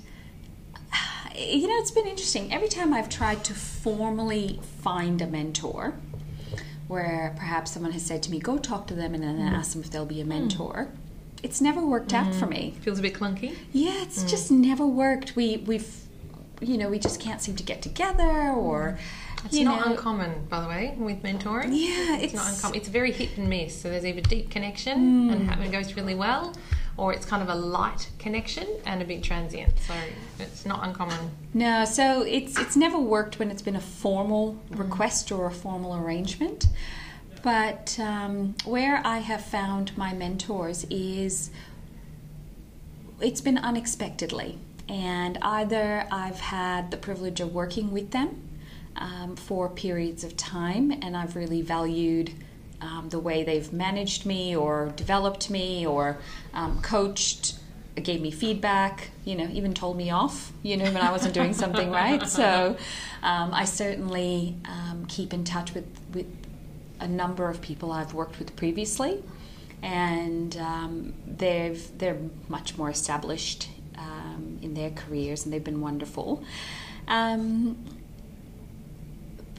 you 1.35 1.67
know, 1.67 1.77
it's 1.79 1.91
been 1.91 2.07
interesting. 2.07 2.53
Every 2.53 2.69
time 2.69 2.93
I've 2.93 3.09
tried 3.09 3.45
to 3.45 3.55
formally 3.55 4.61
find 4.83 5.21
a 5.21 5.27
mentor, 5.27 5.95
where 6.87 7.35
perhaps 7.37 7.73
someone 7.73 7.93
has 7.93 8.05
said 8.05 8.23
to 8.25 8.31
me, 8.31 8.39
"Go 8.39 8.59
talk 8.59 8.87
to 8.89 8.95
them 8.95 9.15
and 9.15 9.23
then 9.23 9.39
mm-hmm. 9.39 9.55
ask 9.55 9.73
them 9.73 9.83
if 9.83 9.91
they'll 9.91 10.07
be 10.07 10.21
a 10.21 10.25
mm. 10.25 10.29
mentor," 10.29 10.89
it's 11.43 11.61
never 11.61 11.85
worked 11.85 12.13
out 12.13 12.35
for 12.35 12.47
mm-hmm. 12.47 12.51
me. 12.51 12.75
Feels 12.81 12.99
a 12.99 13.03
bit 13.03 13.15
clunky. 13.15 13.57
Yeah, 13.73 14.03
it's 14.03 14.23
mm. 14.23 14.29
just 14.29 14.51
never 14.51 14.87
worked. 14.87 15.37
We 15.37 15.59
we've 15.59 15.93
you 16.61 16.79
know 16.79 16.89
we 16.89 16.99
just 16.99 17.21
can't 17.21 17.41
seem 17.41 17.57
to 17.57 17.65
get 17.65 17.83
together 17.83 18.51
or 18.51 18.99
mm. 18.99 19.25
It's 19.47 19.59
not 19.59 19.85
know, 19.85 19.93
uncommon, 19.93 20.47
by 20.47 20.61
the 20.61 20.69
way, 20.69 20.95
with 20.97 21.23
mentoring. 21.23 21.69
Yeah, 21.73 22.17
it's, 22.17 22.33
it's- 22.33 22.35
not 22.35 22.55
uncommon. 22.55 22.79
It's 22.79 22.89
very 22.89 23.13
hit 23.13 23.37
and 23.37 23.49
miss. 23.49 23.79
So 23.79 23.91
there's 23.91 24.07
either 24.07 24.23
deep 24.23 24.51
connection 24.51 25.31
and 25.31 25.63
it 25.63 25.71
goes 25.71 25.95
really 25.97 26.15
well, 26.15 26.55
or 26.97 27.13
it's 27.13 27.27
kind 27.27 27.43
of 27.43 27.49
a 27.49 27.55
light 27.55 28.11
connection 28.19 28.67
and 28.87 29.03
a 29.03 29.05
bit 29.05 29.23
transient. 29.23 29.73
So 29.81 29.95
it's 30.39 30.65
not 30.65 30.87
uncommon. 30.87 31.31
No, 31.53 31.85
so 31.85 32.23
it's 32.23 32.59
it's 32.59 32.77
never 32.77 32.99
worked 32.99 33.39
when 33.39 33.51
it's 33.51 33.63
been 33.63 33.77
a 33.77 33.81
formal 33.81 34.61
request 34.71 35.33
or 35.33 35.47
a 35.47 35.53
formal 35.53 35.95
arrangement. 35.97 36.67
But 37.43 37.99
um, 38.01 38.55
where 38.65 39.03
I 39.05 39.19
have 39.19 39.45
found 39.45 39.97
my 39.99 40.15
mentors 40.15 40.85
is 40.85 41.51
it's 43.21 43.41
been 43.41 43.59
unexpectedly, 43.59 44.59
and 44.89 45.39
either 45.43 46.07
I've 46.11 46.41
had 46.41 46.91
the 46.91 46.97
privilege 46.97 47.41
of 47.41 47.53
working 47.53 47.93
with 47.93 48.13
them, 48.13 48.45
um, 48.97 49.37
for 49.37 49.69
periods 49.69 50.25
of 50.25 50.37
time, 50.37 50.91
and 50.91 51.17
I've 51.17 51.37
really 51.37 51.63
valued 51.63 52.33
um, 52.85 53.09
the 53.09 53.19
way 53.19 53.43
they've 53.43 53.73
managed 53.73 54.27
me 54.27 54.55
or 54.55 54.93
developed 54.95 55.49
me 55.49 55.87
or 55.87 56.19
um, 56.53 56.83
coached 56.83 57.59
gave 58.03 58.21
me 58.21 58.31
feedback, 58.31 59.11
you 59.25 59.37
know, 59.37 59.49
even 59.53 59.73
told 59.73 59.97
me 59.97 60.11
off, 60.11 60.53
you 60.63 60.77
know, 60.77 60.85
when 60.85 60.99
I 60.99 61.11
wasn't 61.11 61.33
doing 61.33 61.55
something 61.55 61.91
right. 62.03 62.27
So 62.27 62.77
um, 63.23 63.55
I 63.55 63.65
certainly 63.65 64.57
um, 64.67 65.07
keep 65.09 65.33
in 65.33 65.45
touch 65.45 65.73
with, 65.75 65.87
with 66.13 66.27
a 67.01 67.09
number 67.09 67.49
of 67.49 67.61
people 67.61 67.93
I've 67.93 68.13
worked 68.13 68.39
with 68.39 68.55
previously, 68.57 69.23
and 69.83 70.57
um, 70.57 71.15
they've 71.27 71.87
they're 71.99 72.19
much 72.49 72.77
more 72.77 72.91
established 72.91 73.69
um, 73.97 74.59
in 74.61 74.75
their 74.75 74.91
careers, 74.91 75.45
and 75.45 75.53
they've 75.53 75.65
been 75.65 75.81
wonderful. 75.81 76.43
Um, 77.07 77.77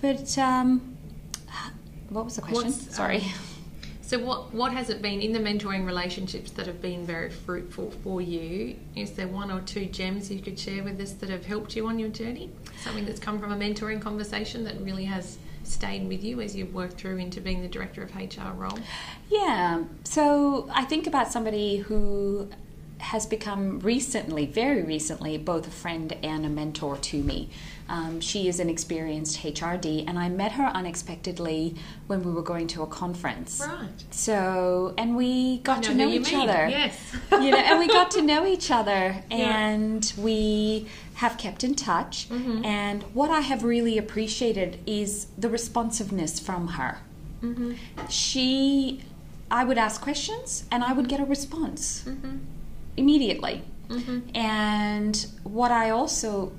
but 0.02 0.38
um, 0.38 0.95
what 2.16 2.26
was 2.26 2.38
the 2.38 2.42
question? 2.42 2.72
What's, 2.72 2.96
Sorry. 2.96 3.18
um, 3.18 3.24
So 4.06 4.20
what 4.20 4.54
what 4.54 4.72
has 4.72 4.92
it 4.92 5.02
been 5.02 5.20
in 5.20 5.34
the 5.34 5.40
mentoring 5.40 5.84
relationships 5.84 6.52
that 6.52 6.68
have 6.68 6.80
been 6.80 7.08
very 7.08 7.32
fruitful 7.32 7.90
for 8.04 8.22
you? 8.22 8.76
Is 8.96 9.14
there 9.14 9.28
one 9.28 9.50
or 9.50 9.62
two 9.62 9.88
gems 9.88 10.30
you 10.30 10.42
could 10.42 10.60
share 10.60 10.84
with 10.84 11.02
us 11.02 11.14
that 11.14 11.30
have 11.30 11.44
helped 11.44 11.76
you 11.76 11.88
on 11.88 11.98
your 11.98 12.10
journey? 12.10 12.52
Something 12.84 13.04
that's 13.06 13.20
come 13.20 13.40
from 13.40 13.52
a 13.52 13.56
mentoring 13.56 14.00
conversation 14.00 14.64
that 14.66 14.80
really 14.80 15.06
has 15.06 15.40
stayed 15.64 16.08
with 16.08 16.24
you 16.24 16.40
as 16.40 16.56
you've 16.56 16.72
worked 16.72 17.00
through 17.00 17.18
into 17.18 17.42
being 17.42 17.64
the 17.64 17.68
director 17.68 18.04
of 18.04 18.16
HR 18.16 18.54
role? 18.56 18.78
Yeah. 19.28 19.86
So 20.04 20.70
I 20.72 20.84
think 20.86 21.08
about 21.08 21.32
somebody 21.32 21.78
who 21.78 22.48
has 23.00 23.26
become 23.26 23.80
recently, 23.80 24.46
very 24.46 24.84
recently, 24.84 25.40
both 25.40 25.68
a 25.68 25.72
friend 25.72 26.16
and 26.22 26.46
a 26.46 26.50
mentor 26.50 26.98
to 26.98 27.24
me. 27.24 27.50
Um, 27.88 28.20
she 28.20 28.48
is 28.48 28.60
an 28.60 28.70
experienced 28.70 29.40
HRD, 29.42 30.06
and 30.08 30.18
I 30.18 30.28
met 30.28 30.54
her 30.54 30.66
unexpectedly 30.66 31.76
when 32.08 32.24
we 32.24 32.32
were 32.32 32.42
going 32.42 32.68
to 32.70 32.82
a 32.82 32.88
conference. 32.88 33.62
Right. 33.66 33.90
So, 34.12 34.94
and 34.98 35.16
we 35.16 35.60
got 35.60 35.80
I 35.80 35.82
to 35.90 35.94
know 35.94 36.10
each 36.10 36.32
mean. 36.32 36.50
other. 36.50 36.68
Yes. 36.68 36.98
you 37.32 37.52
know, 37.52 37.58
and 37.58 37.78
we 37.80 37.88
got 37.88 38.10
to 38.12 38.22
know 38.32 38.46
each 38.46 38.72
other, 38.72 39.24
Yeah. 39.30 39.36
and 39.68 40.14
we 40.18 40.88
have 41.16 41.38
kept 41.38 41.64
in 41.64 41.76
touch. 41.76 42.28
Mm-hmm. 42.30 42.66
And 42.66 43.04
what 43.14 43.30
I 43.30 43.42
have 43.42 43.64
really 43.64 43.98
appreciated 43.98 44.80
is 44.88 45.28
the 45.38 45.48
responsiveness 45.50 46.40
from 46.40 46.70
her. 46.70 46.98
Mm-hmm. 47.44 47.74
She, 48.10 49.02
I 49.52 49.64
would 49.64 49.78
ask 49.78 50.02
questions, 50.02 50.64
and 50.72 50.84
I 50.84 50.92
would 50.94 51.08
get 51.08 51.20
a 51.20 51.26
response 51.26 52.04
Mm-hmm. 52.08 52.38
immediately. 52.98 53.62
Mm-hmm. 53.90 54.36
And 54.36 55.26
what 55.44 55.72
I 55.72 55.92
also 55.92 56.52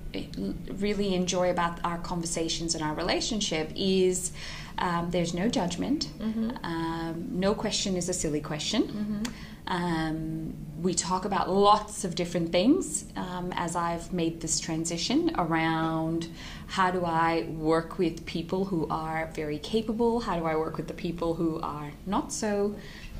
really 0.68 1.14
enjoy 1.14 1.50
about 1.50 1.78
our 1.84 1.98
conversations 1.98 2.74
and 2.74 2.82
our 2.82 2.94
relationship 2.94 3.70
is 3.74 4.32
um, 4.78 5.10
there's 5.10 5.34
no 5.34 5.48
judgment. 5.48 6.08
Mm-hmm. 6.18 6.64
Um, 6.64 7.28
no 7.30 7.54
question 7.54 7.96
is 7.96 8.08
a 8.08 8.14
silly 8.14 8.40
question. 8.40 9.24
Um, 9.68 10.54
we 10.80 10.94
talk 10.94 11.24
about 11.24 11.50
lots 11.50 12.04
of 12.04 12.14
different 12.14 12.52
things 12.52 13.06
um, 13.16 13.52
as 13.56 13.74
I've 13.74 14.12
made 14.12 14.40
this 14.40 14.60
transition 14.60 15.32
around 15.36 16.28
how 16.68 16.90
do 16.90 17.04
I 17.04 17.44
work 17.44 17.98
with 17.98 18.26
people 18.26 18.66
who 18.66 18.86
are 18.88 19.30
very 19.34 19.58
capable, 19.58 20.20
how 20.20 20.38
do 20.38 20.44
I 20.44 20.54
work 20.54 20.76
with 20.76 20.86
the 20.86 20.94
people 20.94 21.34
who 21.34 21.60
are 21.60 21.90
not 22.06 22.32
so 22.32 22.76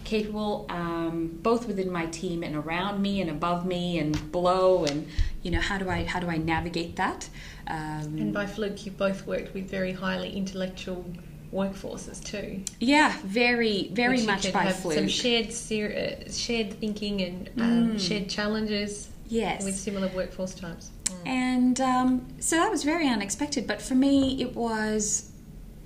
capable, 0.06 0.64
um, 0.70 1.38
both 1.42 1.66
within 1.66 1.90
my 1.90 2.06
team 2.06 2.42
and 2.42 2.54
around 2.56 3.02
me 3.02 3.20
and 3.20 3.28
above 3.28 3.66
me 3.66 3.98
and 3.98 4.32
below, 4.32 4.84
and 4.84 5.06
you 5.42 5.50
know 5.50 5.60
how 5.60 5.76
do 5.76 5.90
I 5.90 6.04
how 6.04 6.20
do 6.20 6.28
I 6.28 6.38
navigate 6.38 6.96
that? 6.96 7.28
Um, 7.66 8.16
And 8.22 8.32
by 8.32 8.46
fluke, 8.46 8.86
you've 8.86 8.96
both 8.96 9.26
worked 9.26 9.52
with 9.52 9.68
very 9.68 9.92
highly 9.92 10.30
intellectual 10.34 11.04
workforces 11.52 12.22
too. 12.24 12.62
yeah, 12.80 13.12
very 13.24 13.90
very 13.92 14.12
which 14.16 14.20
you 14.22 14.26
much 14.26 14.52
by 14.52 14.64
have 14.64 14.76
fluke. 14.76 14.94
some 14.94 15.08
shared 15.08 15.52
ser- 15.52 15.94
uh, 16.26 16.30
shared 16.32 16.72
thinking 16.80 17.20
and 17.22 17.50
um, 17.60 17.88
Mm. 17.90 18.00
shared 18.00 18.28
challenges 18.28 19.08
yes, 19.28 19.64
with 19.64 19.76
similar 19.76 20.08
workforce 20.14 20.54
types. 20.54 20.90
Mm. 21.04 21.26
And 21.26 21.80
um, 21.80 22.26
so 22.40 22.56
that 22.56 22.70
was 22.70 22.82
very 22.84 23.08
unexpected, 23.08 23.66
but 23.66 23.80
for 23.82 23.94
me, 23.94 24.40
it 24.44 24.54
was 24.54 25.30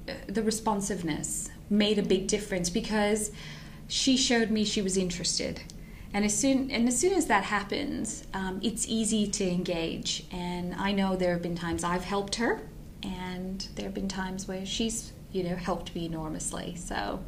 uh, 0.09 0.13
the 0.37 0.43
responsiveness 0.43 1.49
made 1.71 1.99
a 1.99 2.03
big 2.03 2.27
difference 2.27 2.69
because 2.69 3.31
she 3.91 4.17
showed 4.17 4.51
me 4.51 4.65
she 4.65 4.81
was 4.81 4.97
interested. 4.97 5.63
And 6.13 6.25
as 6.25 6.37
soon 6.37 6.71
and 6.71 6.89
as 6.89 6.99
soon 6.99 7.13
as 7.13 7.27
that 7.27 7.45
happens, 7.45 8.25
um, 8.35 8.61
it's 8.63 8.87
easy 8.89 9.27
to 9.29 9.45
engage. 9.49 10.25
And 10.33 10.75
I 10.75 10.93
know 10.93 11.17
there 11.17 11.33
have 11.33 11.43
been 11.43 11.57
times 11.57 11.85
I've 11.85 12.05
helped 12.05 12.37
her, 12.37 12.61
and 13.03 13.67
there 13.75 13.85
have 13.85 13.95
been 13.95 14.09
times 14.09 14.49
where 14.49 14.65
she's 14.65 15.13
you 15.33 15.45
know 15.45 15.55
helped 15.55 15.95
me 15.95 16.07
enormously. 16.07 16.75
So 16.77 17.21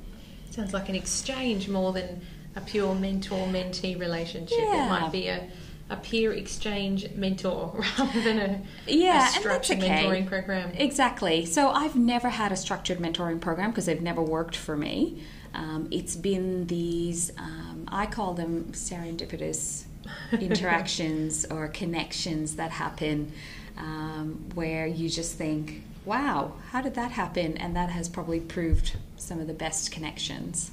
Sounds 0.50 0.74
like 0.74 0.88
an 0.88 0.94
exchange 0.94 1.68
more 1.68 1.92
than 1.92 2.20
a 2.56 2.60
pure 2.60 2.94
mentor 2.94 3.46
mentee 3.46 3.98
relationship. 3.98 4.58
Yeah. 4.60 4.84
It 4.84 5.00
might 5.00 5.12
be 5.12 5.28
a, 5.28 5.48
a 5.88 5.96
peer 5.96 6.32
exchange 6.32 7.10
mentor 7.14 7.82
rather 7.98 8.20
than 8.20 8.38
a, 8.38 8.62
yeah, 8.86 9.28
a 9.28 9.30
structured 9.30 9.78
okay. 9.78 10.04
mentoring 10.04 10.26
program. 10.26 10.70
Exactly. 10.72 11.46
So 11.46 11.70
I've 11.70 11.96
never 11.96 12.28
had 12.28 12.52
a 12.52 12.56
structured 12.56 12.98
mentoring 12.98 13.40
program 13.40 13.70
because 13.70 13.86
they've 13.86 14.02
never 14.02 14.20
worked 14.20 14.56
for 14.56 14.76
me. 14.76 15.22
Um, 15.54 15.88
it's 15.90 16.16
been 16.16 16.66
these, 16.66 17.32
um, 17.38 17.84
I 17.88 18.06
call 18.06 18.34
them 18.34 18.72
serendipitous 18.72 19.84
interactions 20.32 21.44
or 21.44 21.68
connections 21.68 22.56
that 22.56 22.70
happen 22.70 23.32
um, 23.76 24.44
where 24.54 24.86
you 24.86 25.08
just 25.08 25.36
think, 25.36 25.82
wow, 26.04 26.52
how 26.70 26.80
did 26.80 26.94
that 26.94 27.12
happen? 27.12 27.56
And 27.56 27.76
that 27.76 27.90
has 27.90 28.08
probably 28.08 28.40
proved 28.40 28.96
some 29.16 29.40
of 29.40 29.46
the 29.46 29.54
best 29.54 29.92
connections. 29.92 30.72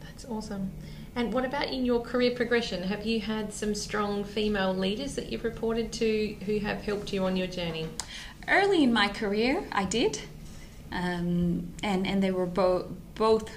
That's 0.00 0.24
awesome. 0.24 0.72
And 1.14 1.32
what 1.32 1.44
about 1.46 1.68
in 1.68 1.84
your 1.84 2.00
career 2.00 2.32
progression? 2.32 2.82
Have 2.82 3.06
you 3.06 3.20
had 3.20 3.52
some 3.52 3.74
strong 3.74 4.22
female 4.22 4.74
leaders 4.74 5.14
that 5.14 5.32
you've 5.32 5.44
reported 5.44 5.92
to 5.94 6.36
who 6.44 6.58
have 6.58 6.82
helped 6.82 7.12
you 7.12 7.24
on 7.24 7.36
your 7.36 7.46
journey? 7.46 7.88
Early 8.46 8.84
in 8.84 8.92
my 8.92 9.08
career, 9.08 9.64
I 9.72 9.84
did, 9.84 10.20
um, 10.92 11.72
and 11.82 12.06
and 12.06 12.22
they 12.22 12.30
were 12.30 12.46
both 12.46 12.86
both 13.16 13.50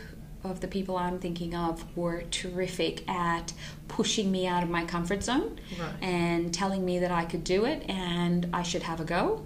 of 0.43 0.61
the 0.61 0.67
people 0.67 0.95
I'm 0.97 1.19
thinking 1.19 1.53
of 1.53 1.83
were 1.97 2.23
terrific 2.31 3.07
at 3.09 3.51
pushing 3.89 4.31
me 4.31 4.47
out 4.47 4.63
of 4.63 4.69
my 4.69 4.85
comfort 4.85 5.21
zone 5.23 5.59
Right. 5.79 5.91
and 6.01 6.53
telling 6.53 6.85
me 6.85 6.99
that 6.99 7.11
I 7.11 7.25
could 7.25 7.43
do 7.43 7.65
it 7.65 7.83
and 7.89 8.47
I 8.53 8.63
should 8.63 8.83
have 8.83 8.99
a 9.01 9.03
go. 9.03 9.45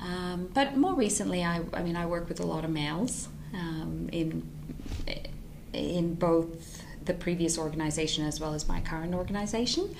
Um, 0.00 0.48
but 0.54 0.76
more 0.76 0.94
recently, 0.94 1.42
I, 1.44 1.60
I 1.72 1.82
mean, 1.82 1.96
I 1.96 2.06
work 2.06 2.28
with 2.28 2.40
a 2.40 2.46
lot 2.46 2.64
of 2.64 2.70
males 2.70 3.28
um, 3.54 4.08
in 4.12 4.48
in 5.72 6.14
both 6.14 6.82
the 7.04 7.14
previous 7.14 7.58
organization 7.58 8.24
as 8.26 8.38
well 8.40 8.54
as 8.54 8.68
my 8.68 8.80
current 8.80 9.14
organization. 9.14 9.94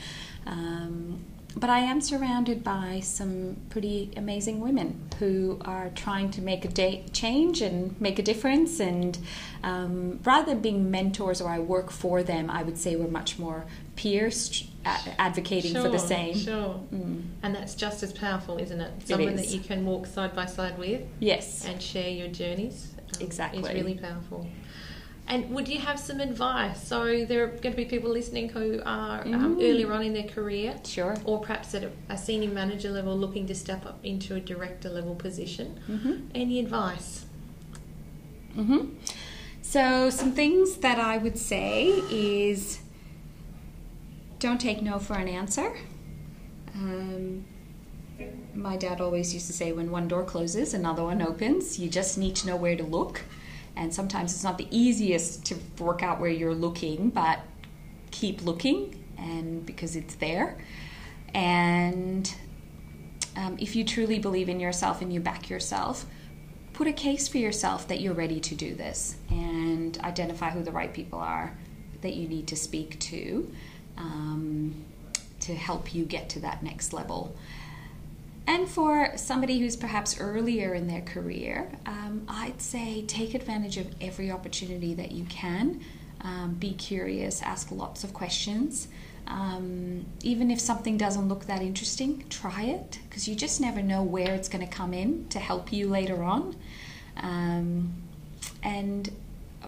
Um, 0.47 1.25
but 1.57 1.69
I 1.71 1.81
am 1.81 2.01
surrounded 2.01 2.65
by 2.65 3.01
some 3.03 3.57
pretty 3.71 4.11
amazing 4.17 4.61
women 4.61 5.01
who 5.19 5.61
are 5.65 5.91
trying 5.95 6.31
to 6.33 6.41
make 6.41 6.65
a 6.65 6.69
day 6.69 7.05
change 7.13 7.61
and 7.61 8.01
make 8.01 8.19
a 8.19 8.23
difference. 8.23 8.81
And 8.81 9.19
um, 9.63 10.21
rather 10.25 10.53
than 10.53 10.61
being 10.63 10.91
mentors 10.91 11.41
or 11.41 11.51
I 11.51 11.59
work 11.59 11.91
for 11.91 12.23
them, 12.23 12.49
I 12.51 12.63
would 12.63 12.79
say 12.79 12.97
we're 12.97 13.09
much 13.09 13.39
more 13.39 13.65
peers 13.97 14.67
a- 14.87 15.21
advocating 15.21 15.75
for 15.75 15.89
the 15.89 15.99
same. 15.99 16.35
Sure. 16.37 16.81
Mm. 16.93 17.23
And 17.43 17.55
that's 17.55 17.75
just 17.75 18.03
as 18.03 18.13
powerful, 18.13 18.59
isn't 18.59 18.81
it? 18.81 19.07
Someone 19.07 19.37
that 19.37 19.49
you 19.51 19.61
can 19.61 19.85
walk 19.85 20.07
side 20.07 20.35
by 20.35 20.47
side 20.47 20.79
with 20.79 21.03
Yes. 21.21 21.67
and 21.67 21.81
share 21.83 22.09
your 22.11 22.29
journeys. 22.29 22.89
um, 22.99 23.21
Exactly. 23.21 23.63
Is 23.63 23.69
really 23.69 23.95
powerful. 23.99 24.47
And 25.29 25.51
would 25.51 25.69
you 25.69 25.79
have 25.79 25.99
some 25.99 26.21
advice? 26.21 26.87
So 26.87 27.25
there 27.25 27.45
are 27.45 27.47
going 27.47 27.73
to 27.73 27.77
be 27.77 27.85
people 27.85 28.11
listening 28.11 28.49
who 28.51 28.83
are 28.85 29.23
um, 29.23 29.57
Mm. 29.57 29.63
earlier 29.63 29.93
on 29.93 30.03
in 30.03 30.13
their 30.13 30.25
career, 30.29 30.75
Sure. 30.85 31.17
or 31.25 31.41
perhaps 31.41 31.75
at 31.75 31.85
a, 31.85 31.91
a 32.09 32.19
senior 32.19 32.51
manager 32.51 32.91
level, 32.91 33.17
looking 33.17 33.47
to 33.47 33.55
step 33.55 33.87
up 33.87 33.99
into 34.05 34.35
a 34.35 34.41
director 34.41 34.89
level 34.91 35.15
position. 35.15 35.79
hmm 35.87 36.15
Any 36.35 36.59
advice? 36.59 37.25
hmm 38.55 38.89
So, 39.63 40.11
some 40.11 40.33
things 40.33 40.77
that 40.79 40.99
I 40.99 41.17
would 41.19 41.39
say 41.39 41.87
is 42.11 42.81
don't 44.39 44.61
take 44.61 44.83
no 44.83 44.99
for 44.99 45.15
an 45.15 45.29
answer. 45.29 45.73
Um, 46.75 47.45
my 48.55 48.77
dad 48.77 49.01
always 49.01 49.33
used 49.33 49.47
to 49.47 49.53
say, 49.53 49.73
when 49.73 49.91
one 49.91 50.09
door 50.09 50.25
closes, 50.25 50.75
another 50.75 51.05
one 51.05 51.23
opens. 51.23 51.79
You 51.79 51.89
just 51.89 52.19
need 52.19 52.35
to 52.37 52.47
know 52.49 52.57
where 52.57 52.77
to 52.77 52.83
look. 52.85 53.23
And 53.77 53.93
sometimes 53.93 54.35
it's 54.35 54.45
not 54.45 54.59
the 54.59 54.69
easiest 54.71 55.45
to 55.47 55.57
work 55.79 56.03
out 56.03 56.21
where 56.21 56.31
you're 56.31 56.55
looking, 56.55 57.11
but 57.11 57.41
keep 58.11 58.43
looking, 58.45 59.03
and 59.17 59.65
because 59.65 59.97
it's 59.97 60.15
there. 60.17 60.59
And 61.35 62.33
um, 63.37 63.57
if 63.59 63.75
you 63.75 63.85
truly 63.85 64.19
believe 64.19 64.49
in 64.49 64.61
yourself 64.61 65.01
and 65.01 65.13
you 65.13 65.21
back 65.21 65.49
yourself, 65.49 66.05
put 66.73 66.87
a 66.87 66.93
case 66.93 67.29
for 67.29 67.39
yourself 67.39 67.89
that 67.89 68.01
you're 68.01 68.15
ready 68.15 68.41
to 68.41 68.55
do 68.55 68.75
this 68.75 69.17
and 69.31 69.99
identify 69.99 70.51
who 70.51 70.63
the 70.63 70.73
right 70.73 70.93
people 70.93 71.19
are 71.19 71.57
that 72.03 72.15
you 72.15 72.29
need 72.29 72.47
to 72.49 72.57
speak 72.57 72.99
to 72.99 73.51
um, 73.97 74.85
to 75.41 75.55
help 75.55 75.95
you 75.95 76.05
get 76.05 76.29
to 76.31 76.41
that 76.41 76.63
next 76.63 76.93
level. 76.93 77.35
And 78.47 78.69
for 78.69 79.13
somebody 79.17 79.61
who's 79.61 79.77
perhaps 79.77 80.19
earlier 80.19 80.75
in 80.75 80.89
their 80.89 81.03
career, 81.03 81.71
um, 81.87 82.27
I'd 82.29 82.61
say 82.61 83.03
take 83.03 83.35
advantage 83.35 83.77
of 83.77 83.87
every 84.01 84.31
opportunity 84.31 84.95
that 84.95 85.13
you 85.13 85.25
can. 85.27 85.81
Um, 86.21 86.55
be 86.55 86.73
curious, 86.75 87.43
ask 87.43 87.71
lots 87.71 88.05
of 88.05 88.13
questions. 88.13 88.89
Um, 89.27 90.05
even 90.23 90.51
if 90.51 90.61
something 90.61 90.97
doesn't 90.97 91.29
look 91.29 91.47
that 91.47 91.63
interesting, 91.63 92.25
try 92.29 92.65
it 92.65 92.99
because 93.09 93.29
you 93.29 93.35
just 93.35 93.61
never 93.61 93.81
know 93.83 94.03
where 94.03 94.35
it's 94.35 94.49
going 94.49 94.67
to 94.67 94.73
come 94.73 94.93
in 94.93 95.29
to 95.29 95.39
help 95.39 95.73
you 95.73 95.89
later 95.89 96.23
on. 96.23 96.57
Um, 97.17 97.93
and 98.63 99.11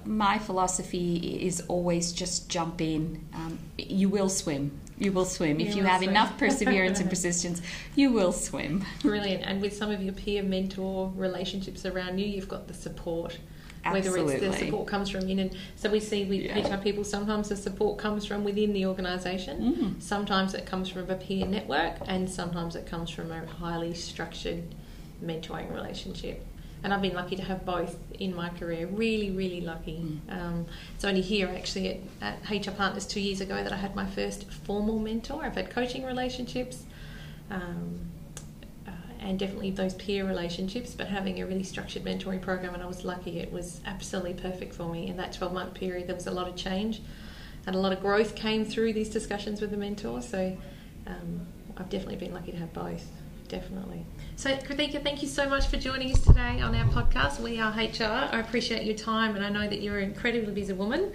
my 0.05 0.39
philosophy 0.39 1.39
is 1.41 1.61
always 1.69 2.13
just 2.13 2.49
jump 2.49 2.81
in. 2.81 3.25
Um, 3.35 3.59
you 3.79 4.09
will 4.09 4.29
swim. 4.29 4.81
You 4.99 5.13
will 5.13 5.25
swim. 5.25 5.59
You 5.61 5.67
if 5.67 5.75
you 5.77 5.83
have 5.85 5.99
swim. 5.99 6.11
enough 6.11 6.39
perseverance 6.39 7.01
and 7.01 7.11
persistence, 7.15 7.61
you 7.97 8.13
will 8.13 8.33
swim. 8.33 8.85
Brilliant. 9.03 9.43
And 9.45 9.61
with 9.61 9.77
some 9.77 9.91
of 9.91 10.03
your 10.03 10.13
peer 10.15 10.43
mentor 10.43 11.13
relationships 11.17 11.85
around 11.85 12.19
you, 12.19 12.27
you've 12.27 12.49
got 12.49 12.69
the 12.69 12.75
support. 12.75 13.39
Absolutely. 13.85 14.35
Whether 14.35 14.47
it's 14.47 14.59
the 14.59 14.65
support 14.65 14.87
comes 14.89 15.11
from 15.11 15.29
in 15.29 15.39
and 15.41 15.55
so 15.77 15.91
we 15.91 16.01
see 16.01 16.25
with 16.25 16.41
Yeah. 16.41 16.75
HR 16.75 16.81
people 16.81 17.05
sometimes 17.05 17.51
the 17.51 17.57
support 17.57 17.99
comes 17.99 18.25
from 18.25 18.43
within 18.43 18.73
the 18.73 18.87
organisation. 18.87 19.75
Mm. 19.75 20.03
Sometimes 20.03 20.55
it 20.55 20.65
comes 20.65 20.89
from 20.89 21.11
a 21.11 21.15
peer 21.17 21.47
network 21.47 21.97
and 22.07 22.31
sometimes 22.31 22.77
it 22.77 22.87
comes 22.87 23.11
from 23.11 23.31
a 23.31 23.45
highly 23.45 23.93
structured 23.93 24.63
mentoring 25.23 25.71
relationship. 25.73 26.47
And 26.85 26.95
I've 26.95 27.03
been 27.03 27.15
lucky 27.15 27.35
to 27.35 27.43
have 27.43 27.65
both 27.65 27.97
in 28.21 28.35
my 28.35 28.51
career. 28.51 28.87
Really, 28.87 29.31
really 29.31 29.63
lucky. 29.63 30.21
Um, 30.29 30.67
it's 30.95 31.05
only 31.05 31.23
here 31.23 31.49
actually 31.49 32.03
at, 32.21 32.41
at 32.51 32.67
HR 32.67 32.71
Partners 32.71 33.07
two 33.07 33.21
years 33.21 33.41
ago 33.41 33.57
that 33.65 33.73
I 33.73 33.77
had 33.77 33.97
my 33.97 34.07
first 34.07 34.53
formal 34.53 35.01
mentor. 35.01 35.45
I've 35.45 35.57
had 35.57 35.71
coaching 35.71 36.05
relationships. 36.05 36.85
Um, 37.51 38.01
uh, 38.87 38.91
and 39.19 39.39
definitely 39.39 39.71
those 39.73 39.95
peer 39.95 40.27
relationships, 40.27 40.95
but 40.95 41.09
having 41.09 41.41
a 41.41 41.47
really 41.47 41.65
structured 41.65 42.05
mentoring 42.05 42.41
program, 42.41 42.75
and 42.75 42.83
I 42.83 42.87
was 42.87 43.05
lucky, 43.05 43.41
it 43.41 43.51
was 43.51 43.81
absolutely 43.87 44.35
perfect 44.35 44.75
for 44.75 44.89
me. 44.89 45.09
In 45.09 45.17
that 45.17 45.33
12 45.33 45.53
month 45.53 45.75
period, 45.75 46.07
there 46.07 46.15
was 46.15 46.27
a 46.27 46.31
lot 46.31 46.49
of 46.49 46.55
change 46.55 47.01
and 47.67 47.75
a 47.75 47.79
lot 47.79 47.93
of 47.93 48.01
growth 48.01 48.35
came 48.35 48.65
through 48.65 48.93
these 48.93 49.09
discussions 49.09 49.61
with 49.61 49.71
the 49.71 49.77
mentor. 49.77 50.21
So 50.23 50.57
um, 51.07 51.47
I've 51.77 51.89
definitely 51.89 52.17
been 52.17 52.35
lucky 52.35 52.53
to 52.53 52.59
have 52.59 52.73
both, 52.73 53.07
definitely. 53.49 54.05
So, 54.37 54.51
Krithika, 54.57 55.03
thank 55.03 55.23
you 55.23 55.29
so 55.29 55.49
much 55.49 55.69
for 55.69 55.77
joining 55.77 56.13
us 56.13 56.21
today 56.21 56.61
on 56.61 56.75
our 56.75 56.85
podcast. 56.87 57.41
We 57.41 57.61
are 57.61 57.71
HR. 57.71 58.35
I 58.35 58.41
appreciate 58.41 58.85
your 58.85 58.97
time, 58.97 59.37
and 59.37 59.45
I 59.45 59.49
know 59.49 59.69
that 59.69 59.81
you're 59.81 59.99
an 59.99 60.11
incredibly 60.11 60.53
busy 60.53 60.73
woman. 60.73 61.13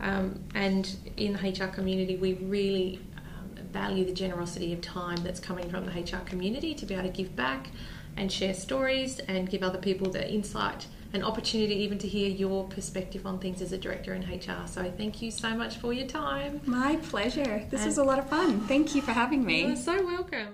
Um, 0.00 0.40
and 0.54 0.90
in 1.16 1.34
the 1.34 1.38
HR 1.38 1.68
community, 1.68 2.16
we 2.16 2.34
really 2.34 2.98
um, 3.18 3.50
value 3.72 4.04
the 4.06 4.12
generosity 4.12 4.72
of 4.72 4.80
time 4.80 5.16
that's 5.22 5.38
coming 5.38 5.70
from 5.70 5.84
the 5.84 5.92
HR 5.92 6.24
community 6.24 6.74
to 6.74 6.86
be 6.86 6.94
able 6.94 7.04
to 7.04 7.10
give 7.10 7.36
back 7.36 7.68
and 8.16 8.32
share 8.32 8.54
stories 8.54 9.18
and 9.20 9.48
give 9.48 9.62
other 9.62 9.78
people 9.78 10.10
the 10.10 10.28
insight 10.32 10.86
and 11.12 11.22
opportunity 11.22 11.74
even 11.76 11.98
to 11.98 12.08
hear 12.08 12.28
your 12.28 12.64
perspective 12.68 13.26
on 13.26 13.38
things 13.38 13.60
as 13.60 13.72
a 13.72 13.78
director 13.78 14.14
in 14.14 14.22
HR. 14.22 14.66
So 14.66 14.90
thank 14.96 15.20
you 15.20 15.30
so 15.30 15.54
much 15.54 15.76
for 15.76 15.92
your 15.92 16.06
time. 16.06 16.62
My 16.64 16.96
pleasure. 16.96 17.64
This 17.70 17.80
And- 17.80 17.88
was 17.88 17.98
a 17.98 18.04
lot 18.04 18.18
of 18.18 18.28
fun. 18.30 18.60
Thank 18.66 18.94
you 18.94 19.02
for 19.02 19.12
having 19.12 19.44
me. 19.44 19.66
You're 19.66 19.76
so 19.76 20.04
welcome. 20.04 20.48